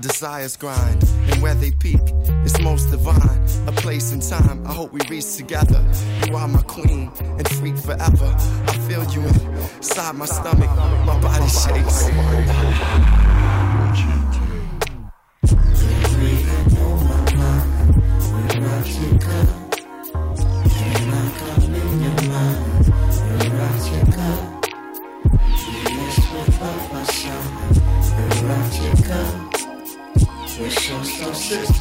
[0.01, 2.01] Desires grind and where they peak.
[2.45, 4.67] It's most divine, a place and time.
[4.67, 5.85] I hope we reach together.
[6.27, 8.35] You are my queen and freak forever.
[8.67, 9.23] I feel you
[9.77, 10.71] inside my stomach,
[11.07, 13.40] my body shakes.
[31.51, 31.81] Dit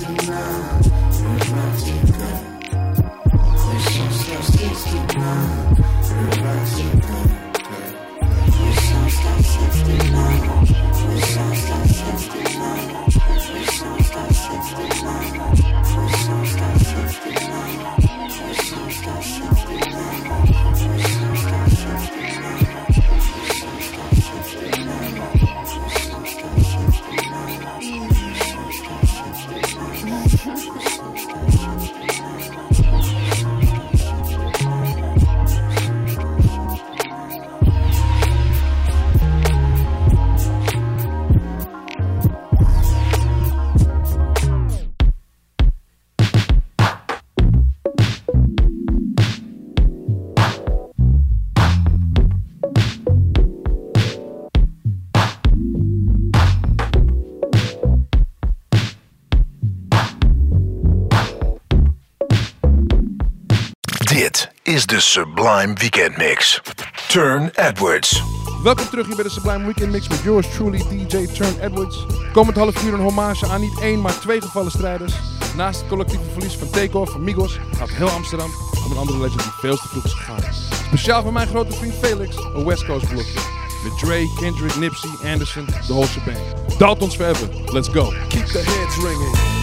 [64.79, 66.61] is de Sublime Weekend Mix.
[67.07, 68.23] Turn Edwards.
[68.63, 72.05] Welkom terug hier bij de Sublime Weekend Mix met yours truly DJ Turn Edwards.
[72.31, 75.13] Komend half uur een hommage aan niet één, maar twee gevallen strijders.
[75.55, 78.51] Naast het collectieve verlies van Takeoff van Migos gaat heel Amsterdam
[78.85, 80.53] om een andere legend die veel te vroeg is gegaan.
[80.85, 83.39] Speciaal voor mijn grote vriend Felix, een West Coast blokje.
[83.83, 86.37] Met Dre, Kendrick, Nipsey, Anderson, de whole shebang.
[86.77, 88.13] Daltons forever, let's go.
[88.27, 89.58] Keep the heads ringing.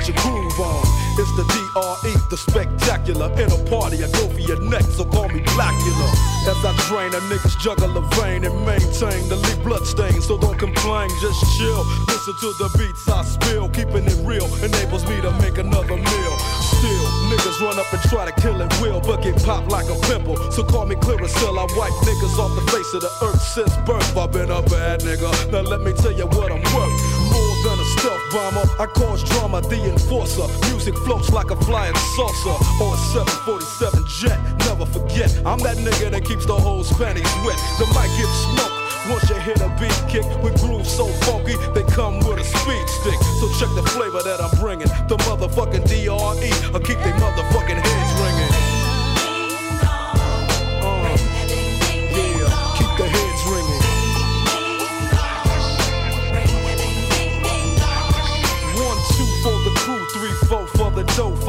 [0.00, 0.82] Get your groove on.
[1.18, 3.28] It's the DRE, the spectacular.
[3.36, 6.08] In a party, I go for your neck, so call me Blackula.
[6.48, 10.20] As I drain a niggas juggle a vein and maintain the lead blood stain.
[10.22, 11.84] So don't complain, just chill.
[12.08, 13.68] Listen to the beats I spill.
[13.68, 16.34] Keeping it real enables me to make another meal.
[16.80, 19.98] Still, niggas run up and try to kill it will, but get popped like a
[20.08, 20.36] pimple.
[20.50, 21.58] So call me clear Clearasil.
[21.58, 24.16] I wipe niggas off the face of the earth since birth.
[24.16, 25.28] I've been a bad nigga.
[25.52, 26.96] Now let me tell you what I'm worth.
[27.32, 30.46] More than a stealth bomber, I cause drama, the enforcer.
[30.70, 32.98] Music floats like a flying saucer or a
[33.46, 34.38] 747 jet.
[34.66, 37.58] Never forget, I'm that nigga that keeps the whole Spanish wet.
[37.78, 38.80] The mic gets smoke.
[39.08, 42.86] Once you hit a beat kick with grooves so funky, they come with a speed
[42.88, 43.18] stick.
[43.40, 44.88] So check the flavor that I'm bringing.
[45.08, 46.50] The motherfucking DRE.
[46.76, 48.59] I keep they motherfucking heads ringing.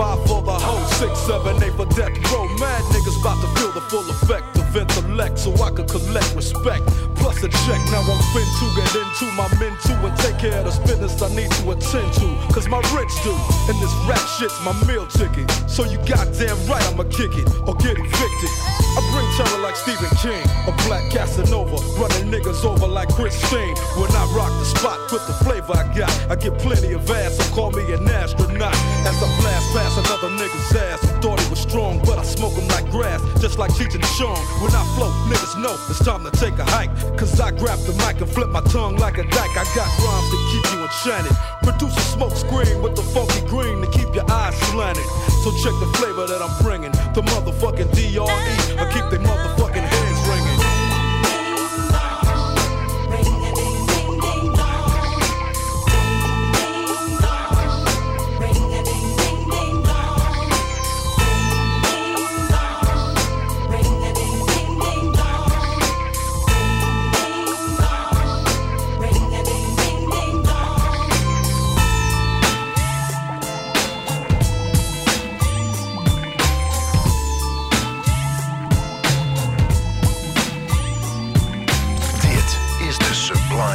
[0.01, 2.47] Five for the hoe, six, seven, eight for death row.
[2.57, 6.85] Mad niggas about to feel the full effect intellect so I could collect respect.
[7.15, 10.57] Plus a check, now I'm fin to get into my men too and take care
[10.57, 12.27] of the business I need to attend to.
[12.53, 13.33] Cause my rich do,
[13.69, 15.49] and this rap shit's my meal ticket.
[15.69, 18.51] So you goddamn right I'ma kick it or get evicted.
[18.97, 23.75] I bring terror like Stephen King, a black Casanova, running niggas over like Christine.
[23.95, 27.37] When I rock the spot with the flavor I got, I get plenty of ass,
[27.37, 28.75] so call me an astronaut.
[29.07, 32.53] As I blast past another nigga's ass, who thought he was strong, but I smoke
[32.53, 34.37] him like grass, just like Cheech and Chong.
[34.61, 36.93] When I float, niggas know it's time to take a hike.
[37.17, 39.57] Cause I grab the mic and flip my tongue like a dyke.
[39.57, 41.35] I got rhymes to keep you enchanted.
[41.63, 45.03] Produce a smoke screen with the funky green to keep your eyes slanted.
[45.41, 46.91] So check the flavor that I'm bringing.
[47.17, 48.77] The motherfucking DRE.
[48.77, 49.90] I keep they motherfucking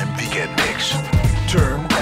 [0.07, 0.95] Sublime Weekend Mix.
[1.49, 1.96] Turne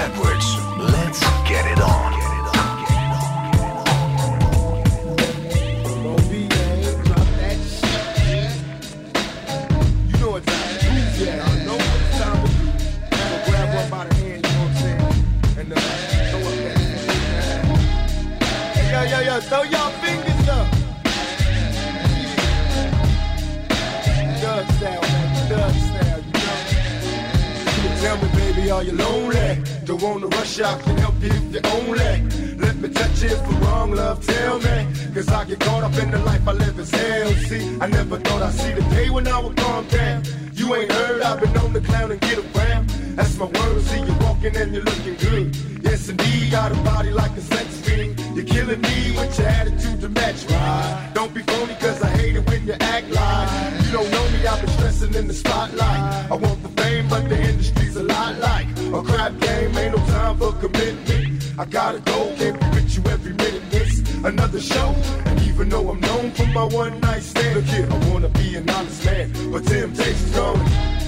[28.65, 29.61] me, are you lonely?
[29.85, 32.13] Don't wanna rush out, can help you if you're only.
[32.57, 34.77] Let me touch you we're wrong, love, tell me.
[35.13, 37.31] Cause I get caught up in the life I live as hell.
[37.49, 40.23] See, I never thought I'd see the day when I would calm down.
[40.53, 42.89] You ain't heard, I've been on the clown and get around.
[43.17, 45.74] That's my word, see you walking and you're looking good.
[45.95, 48.19] Yes, indeed, got a body like a sex fiend.
[48.35, 51.11] You're killing me with your attitude to match right.
[51.13, 54.45] Don't be phony, cause I hate it when you act like you don't know me.
[54.45, 56.29] I've been stressing in the spotlight.
[56.29, 59.77] I want the fame, but the industry's a lot like a crap game.
[59.77, 61.57] Ain't no time for commitment.
[61.57, 63.63] I gotta go, can't be with you every minute.
[63.71, 64.93] It's another show,
[65.27, 68.57] and even though I'm known for my one night stand, look here, I wanna be
[68.57, 71.04] an honest man, but temptation's going.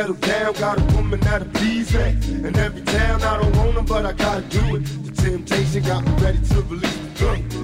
[0.00, 0.52] Settle down.
[0.54, 2.08] Got a woman that'll please me.
[2.48, 4.82] In every town, I don't want want 'em, but I gotta do it.
[5.06, 7.10] The temptation got me ready to release the.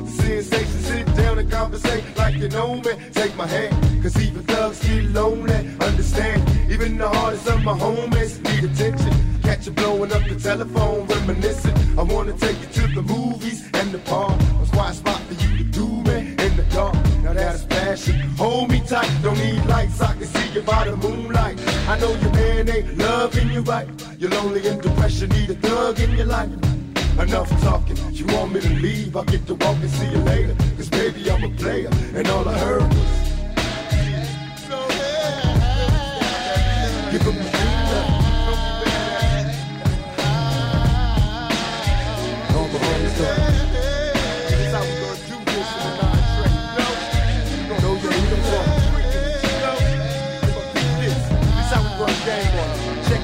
[0.05, 2.93] The sensation, sit down and conversate like you know me.
[3.13, 5.61] Take my hand, cause even thugs get lonely.
[5.89, 6.41] Understand,
[6.71, 9.13] even the hardest of my homies need attention.
[9.43, 11.77] Catch you blowing up the telephone, reminiscing.
[12.01, 14.37] I wanna take you to the movies and the park.
[14.63, 15.56] A quiet spot for you
[18.37, 21.59] Hold me tight, don't need lights, I can see you by the moonlight.
[21.89, 23.89] I know your man ain't loving you right.
[24.19, 26.51] You're lonely and depression, need a thug in your life.
[27.19, 29.17] Enough talking, you want me to leave?
[29.17, 30.55] I'll get to walk and see you later.
[30.77, 33.26] Cause baby, I'm a player, and all I heard was.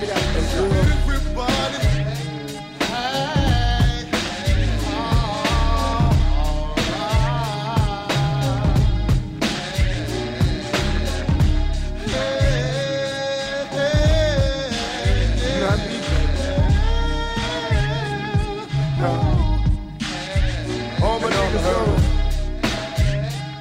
[0.03, 1.93] give it up for Everybody.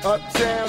[0.04, 0.61] Uptown.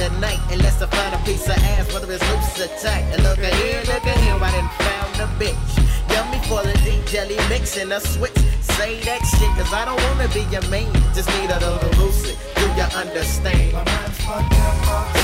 [0.00, 3.04] tonight unless I find a piece of ass, whether it's loose or tight.
[3.12, 5.70] And look at here, look at here, I didn't found a bitch.
[6.12, 8.36] Yummy for the deep jelly mix and a switch.
[8.76, 10.92] Say that shit, cause I don't wanna be your main.
[11.14, 12.36] Just need a little lucid.
[12.56, 13.72] Do you understand?
[13.74, 15.19] My mind's fucked up.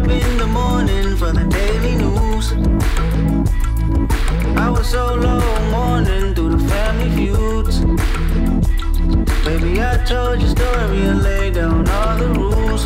[0.00, 2.52] Up in the morning for the daily news.
[4.56, 7.80] I was so low mourning through the family feuds.
[9.44, 12.82] Baby, I told your story and laid down all the rules.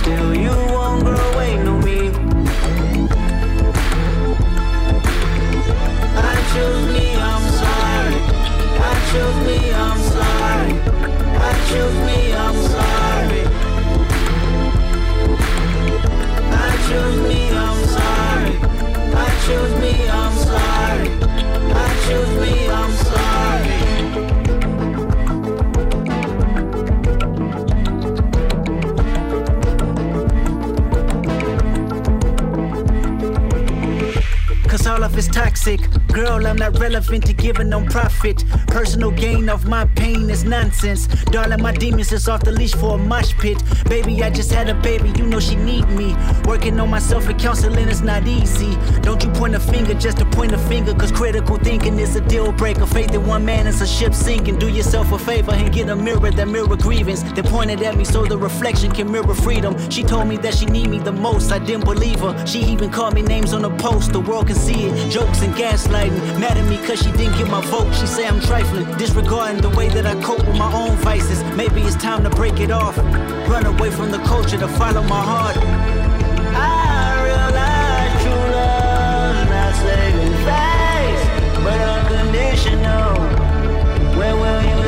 [0.00, 2.10] Still, you won't grow away, no me.
[6.16, 8.18] I choose me, I'm sorry.
[8.90, 10.72] I choose me, I'm sorry.
[11.48, 12.29] I choose me,
[36.12, 38.44] Girl, I'm not relevant to giving no profit.
[38.66, 41.06] Personal gain of my pain is nonsense.
[41.26, 43.62] Darling, my demons is off the leash for a mosh pit.
[43.88, 46.16] Baby, I just had a baby, you know she need me.
[46.46, 48.76] Working on myself and counseling is not easy.
[49.02, 52.20] Don't you point a finger just to point a finger, cause critical thinking is a
[52.22, 52.86] deal breaker.
[52.86, 54.58] Faith in one man is a ship sinking.
[54.58, 57.22] Do yourself a favor and get a mirror that mirror grievance.
[57.22, 59.76] They pointed at me so the reflection can mirror freedom.
[59.90, 61.52] She told me that she need me the most.
[61.52, 62.46] I didn't believe her.
[62.46, 64.12] She even called me names on the post.
[64.12, 65.10] The world can see it.
[65.10, 65.54] Jokes and
[66.00, 66.40] gaslighting.
[66.40, 67.92] Mad at me cause she didn't get my vote.
[67.94, 68.86] She say I'm trifling.
[68.96, 71.42] Disregarding the way that I cope with my own vices.
[71.56, 72.96] Maybe it's time to break it off.
[73.48, 75.56] Run away from the culture to follow my heart.
[75.56, 79.74] I realize true love's not
[81.64, 83.14] but unconditional.
[84.18, 84.79] Where will you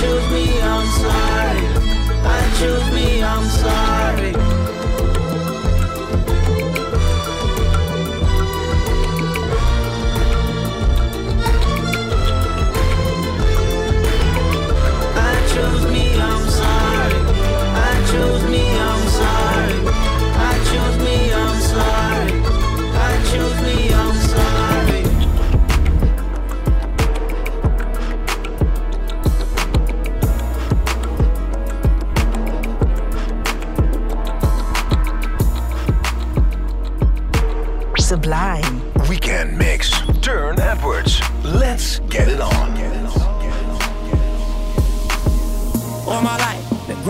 [0.00, 1.62] choose me, I'm sorry.
[2.24, 4.47] I choose me, I'm sorry.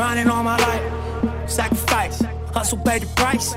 [0.09, 1.51] Grinding all my life.
[1.51, 2.23] Sacrifice,
[2.55, 3.55] hustle, pay the price.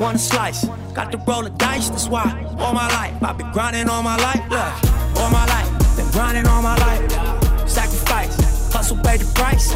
[0.00, 0.64] Want a slice,
[0.94, 1.90] got to roll the dice.
[1.90, 2.24] That's why
[2.58, 4.40] all my life I've been grinding all my life.
[4.48, 7.68] Look, all my life, been grinding all my life.
[7.68, 8.34] Sacrifice,
[8.72, 9.74] hustle, pay the price.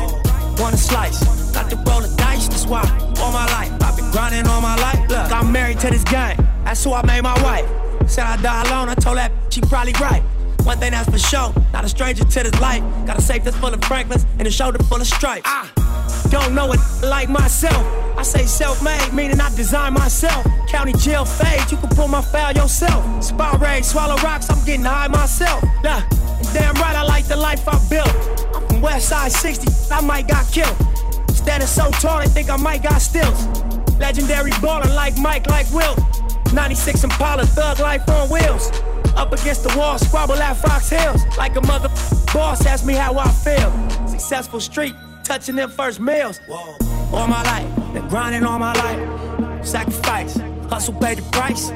[0.59, 1.21] Want a slice,
[1.53, 2.49] got to roll the dice.
[2.49, 2.81] That's why
[3.21, 4.99] all my life I've been grinding all my life.
[5.11, 6.39] Look, I'm married to this game.
[6.65, 7.69] That's who I made my wife.
[8.09, 8.89] Said I die alone.
[8.89, 10.23] I told that she probably right.
[10.65, 12.83] One thing that's for sure, not a stranger to this life.
[13.07, 15.43] Got a safe that's full of Franklins and a shoulder full of stripes.
[15.45, 15.71] Ah,
[16.28, 17.85] don't know it like myself.
[18.16, 20.47] I say self-made, meaning I design myself.
[20.69, 23.23] County jail fade, you can pull my file yourself.
[23.23, 25.62] Spot rage, swallow rocks, I'm getting high myself.
[25.82, 26.03] Nah,
[26.53, 28.15] damn right, I like the life I built.
[28.55, 30.77] I'm from West Side 60, I might got killed.
[31.31, 33.47] Standing so tall, they think I might got stills.
[33.98, 35.98] Legendary baller like Mike, like Wilt.
[36.53, 38.70] 96 Impala, thug life on wheels.
[39.16, 41.24] Up against the wall, squabble at Fox Hills.
[41.39, 41.89] Like a mother
[42.32, 43.70] boss, ask me how I feel.
[44.07, 44.94] Successful street,
[45.27, 46.40] touching them first meals.
[46.48, 49.66] All my life, been grinding all my life.
[49.66, 50.39] Sacrifice,
[50.70, 51.70] hustle, pay the price.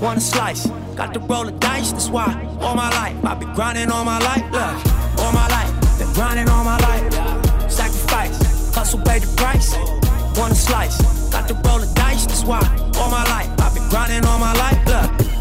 [0.00, 0.66] Want a slice,
[0.96, 2.32] got to roll the dice, that's why.
[2.60, 4.44] All my life, I've been grinding all my life.
[4.50, 7.70] Look, all my life, been grinding all my life.
[7.70, 9.76] Sacrifice, hustle, pay the price.
[10.38, 10.96] Want a slice,
[11.30, 12.60] got to roll the dice, that's why.
[12.96, 14.80] All my life, I've been grinding all my life.
[14.86, 15.35] Look.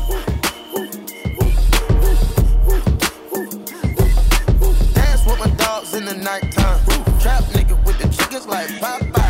[8.55, 9.24] The chickens like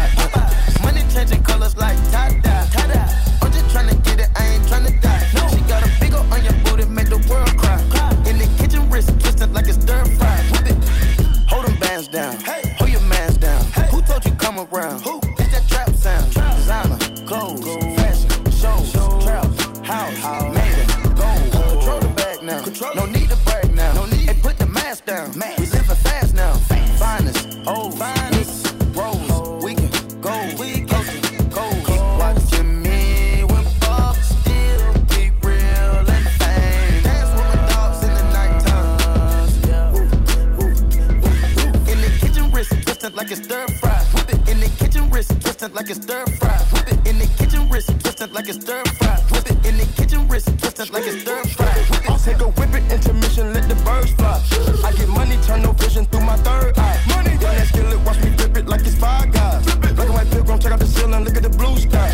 [45.85, 46.57] like it's stir fry.
[46.73, 49.21] Whip it in the kitchen, wrist twisted like it's stir fry.
[49.29, 51.73] Whip it in the kitchen, wrist twisted like it's stir fry.
[51.77, 52.09] It.
[52.09, 54.41] I'll take a whip it, intermission, let the birds fly.
[54.83, 56.99] I get money, turn no vision through my third eye.
[57.09, 59.63] Money, yeah, that skillet, watch me flip it like it's five guys.
[59.75, 62.09] Black and white pilgrim, check out the ceiling, look at the blue sky.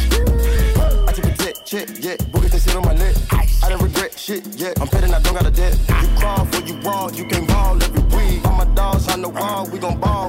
[1.08, 3.16] I took a jet, check, yeah, boogers they sit on my neck.
[3.64, 5.80] I don't regret shit, yeah, I'm petting, I don't got a debt.
[5.88, 8.46] You crawl for you walk, you can't ball every week.
[8.46, 10.21] All my dogs on the wall, we gon' ball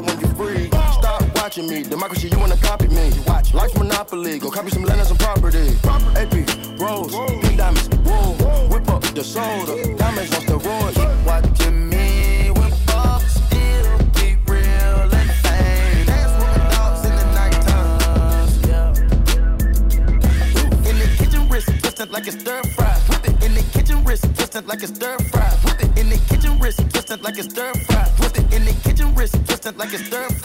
[1.53, 3.11] watching me, democracy, you wanna copy me.
[3.27, 5.77] Watch, life's monopoly, go copy some land and some property.
[6.17, 6.33] AP,
[6.81, 8.33] rose, pink diamonds, wool,
[8.71, 11.27] whip up the soda, diamonds on steroids.
[11.27, 16.07] Watching me when Bob still be real and fame.
[16.07, 18.49] Dance with dogs in the nighttime.
[20.89, 22.95] In the kitchen, wrist twisted like it's stir fry.
[23.11, 25.51] Whip it in the kitchen, wrist twisted like it's stir fry.
[25.67, 28.09] Whip it in the kitchen, wrist twisted like it's stir fry.
[28.21, 30.42] Whip it in the kitchen, wrist twisted like it's stir fry.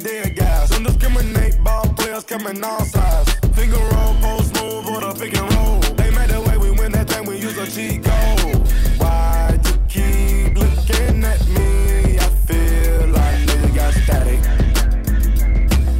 [0.00, 0.70] Dead guys.
[0.70, 3.32] Don't discriminate, ball players coming all sides.
[3.54, 5.80] Finger roll, post move, or the pick and roll.
[5.94, 8.68] They made the way we win that thing, we use a cheat code.
[8.98, 12.18] Why you keep looking at me?
[12.18, 14.40] I feel like nigga got static.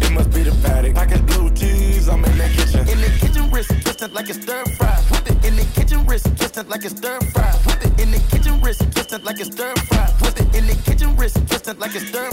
[0.02, 0.94] It must be the paddock.
[0.94, 2.88] Package blue cheese, I'm in the kitchen.
[2.88, 4.96] In the kitchen, wrist twisted like it's stir fry.
[5.10, 7.52] Whip it in the kitchen, wrist twisted like it's stir fry.
[7.66, 10.06] Whip it in the kitchen, wrist twisted like it's stir fry.
[10.22, 12.29] Whip it in the kitchen, wrist twisted like it's stir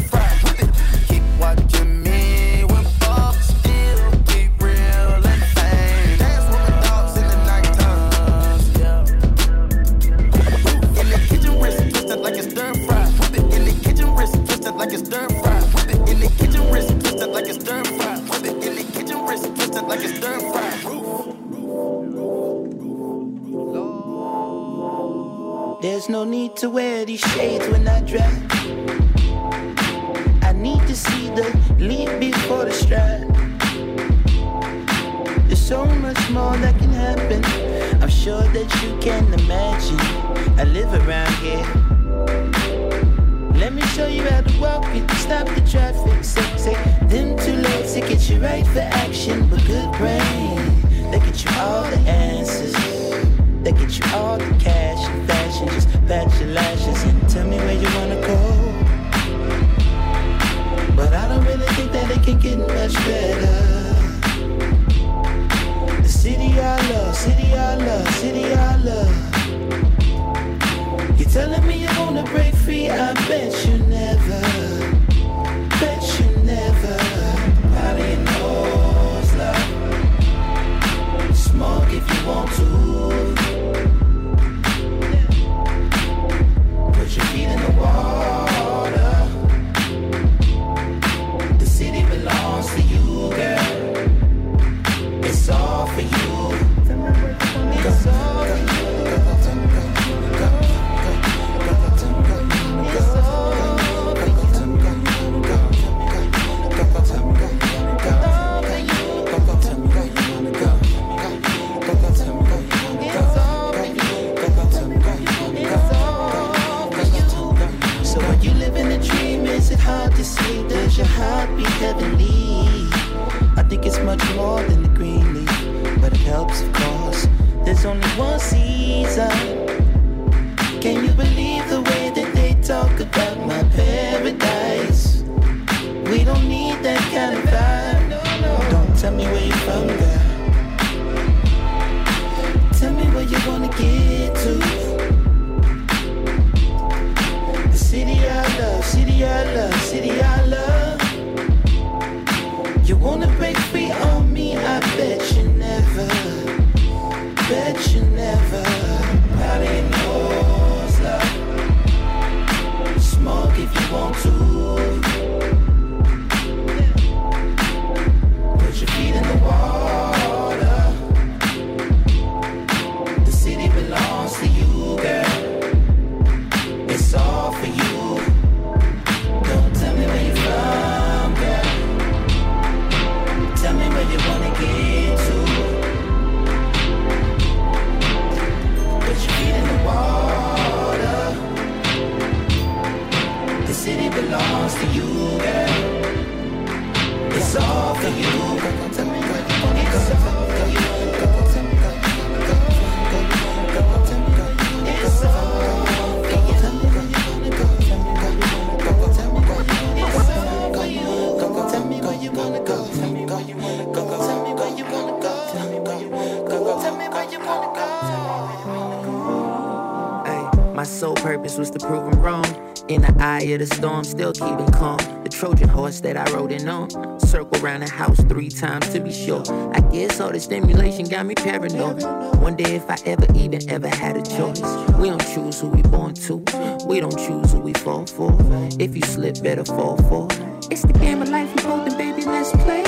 [223.54, 224.98] of the storm, still keeping calm.
[225.24, 227.20] The Trojan horse that I rode in on.
[227.20, 229.44] Circle around the house three times to be sure.
[229.74, 232.04] I guess all the stimulation got me paranoid.
[232.42, 234.62] Wonder if I ever even ever had a choice.
[234.98, 236.38] We don't choose who we born to.
[236.86, 238.36] We don't choose who we fall for.
[238.80, 240.28] If you slip, better fall for.
[240.72, 242.84] It's the game of life we and baby, let's play.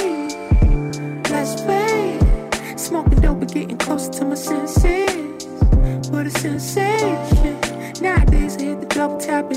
[1.29, 2.19] Let's play.
[2.75, 5.47] Smoking dope and getting closer to my senses.
[6.09, 7.59] What a sensation.
[8.01, 9.51] Nowadays I hit the double tap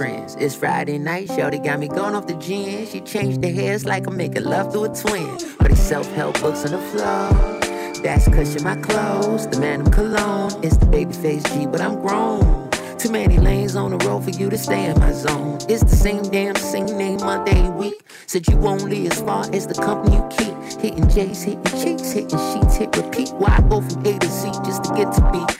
[0.00, 0.34] trance.
[0.36, 2.86] It's Friday night, Shorty got me going off the gin.
[2.86, 5.36] She changed the hairs like I'm making love to a twin.
[5.58, 7.28] But these self-help books on the floor.
[8.02, 10.52] That's cushion my clothes, the man of cologne.
[10.64, 12.70] It's the babyface G, but I'm grown.
[12.96, 15.58] Too many lanes on the road for you to stay in my zone.
[15.68, 18.00] It's the same damn same name Monday week.
[18.26, 20.80] Said you only as far as the company you keep.
[20.80, 23.28] Hitting J's, hitting cheeks, hitting sheets, hit repeat.
[23.34, 25.59] Why I go from A to Z just to get to be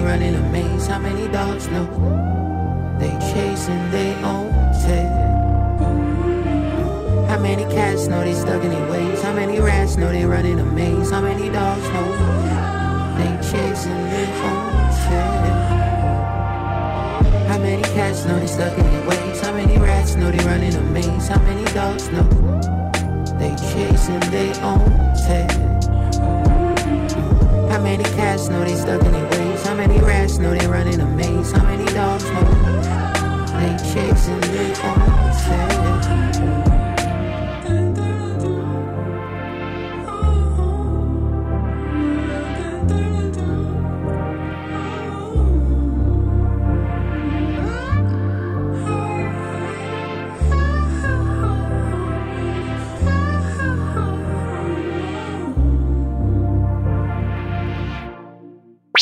[0.00, 0.86] know they a maze?
[0.86, 1.86] How many dogs know
[2.98, 4.52] they chasing their own
[4.82, 5.26] tail?
[7.28, 9.22] How many cats know they stuck in their ways?
[9.22, 11.10] How many rats know they run in a maze?
[11.10, 12.08] How many dogs know
[13.18, 15.56] they chasing their own tail?
[17.48, 19.40] How many cats know they stuck in their ways?
[19.40, 21.28] How many rats know they run in a maze?
[21.28, 22.28] How many dogs know
[23.38, 24.84] they chasing their own
[25.26, 25.76] tail?
[27.70, 29.35] How many cats know they stuck in their ways?
[29.76, 31.52] How many rats know they run in a maze?
[31.52, 32.80] How many dogs know
[33.60, 36.65] they chasing their own tail?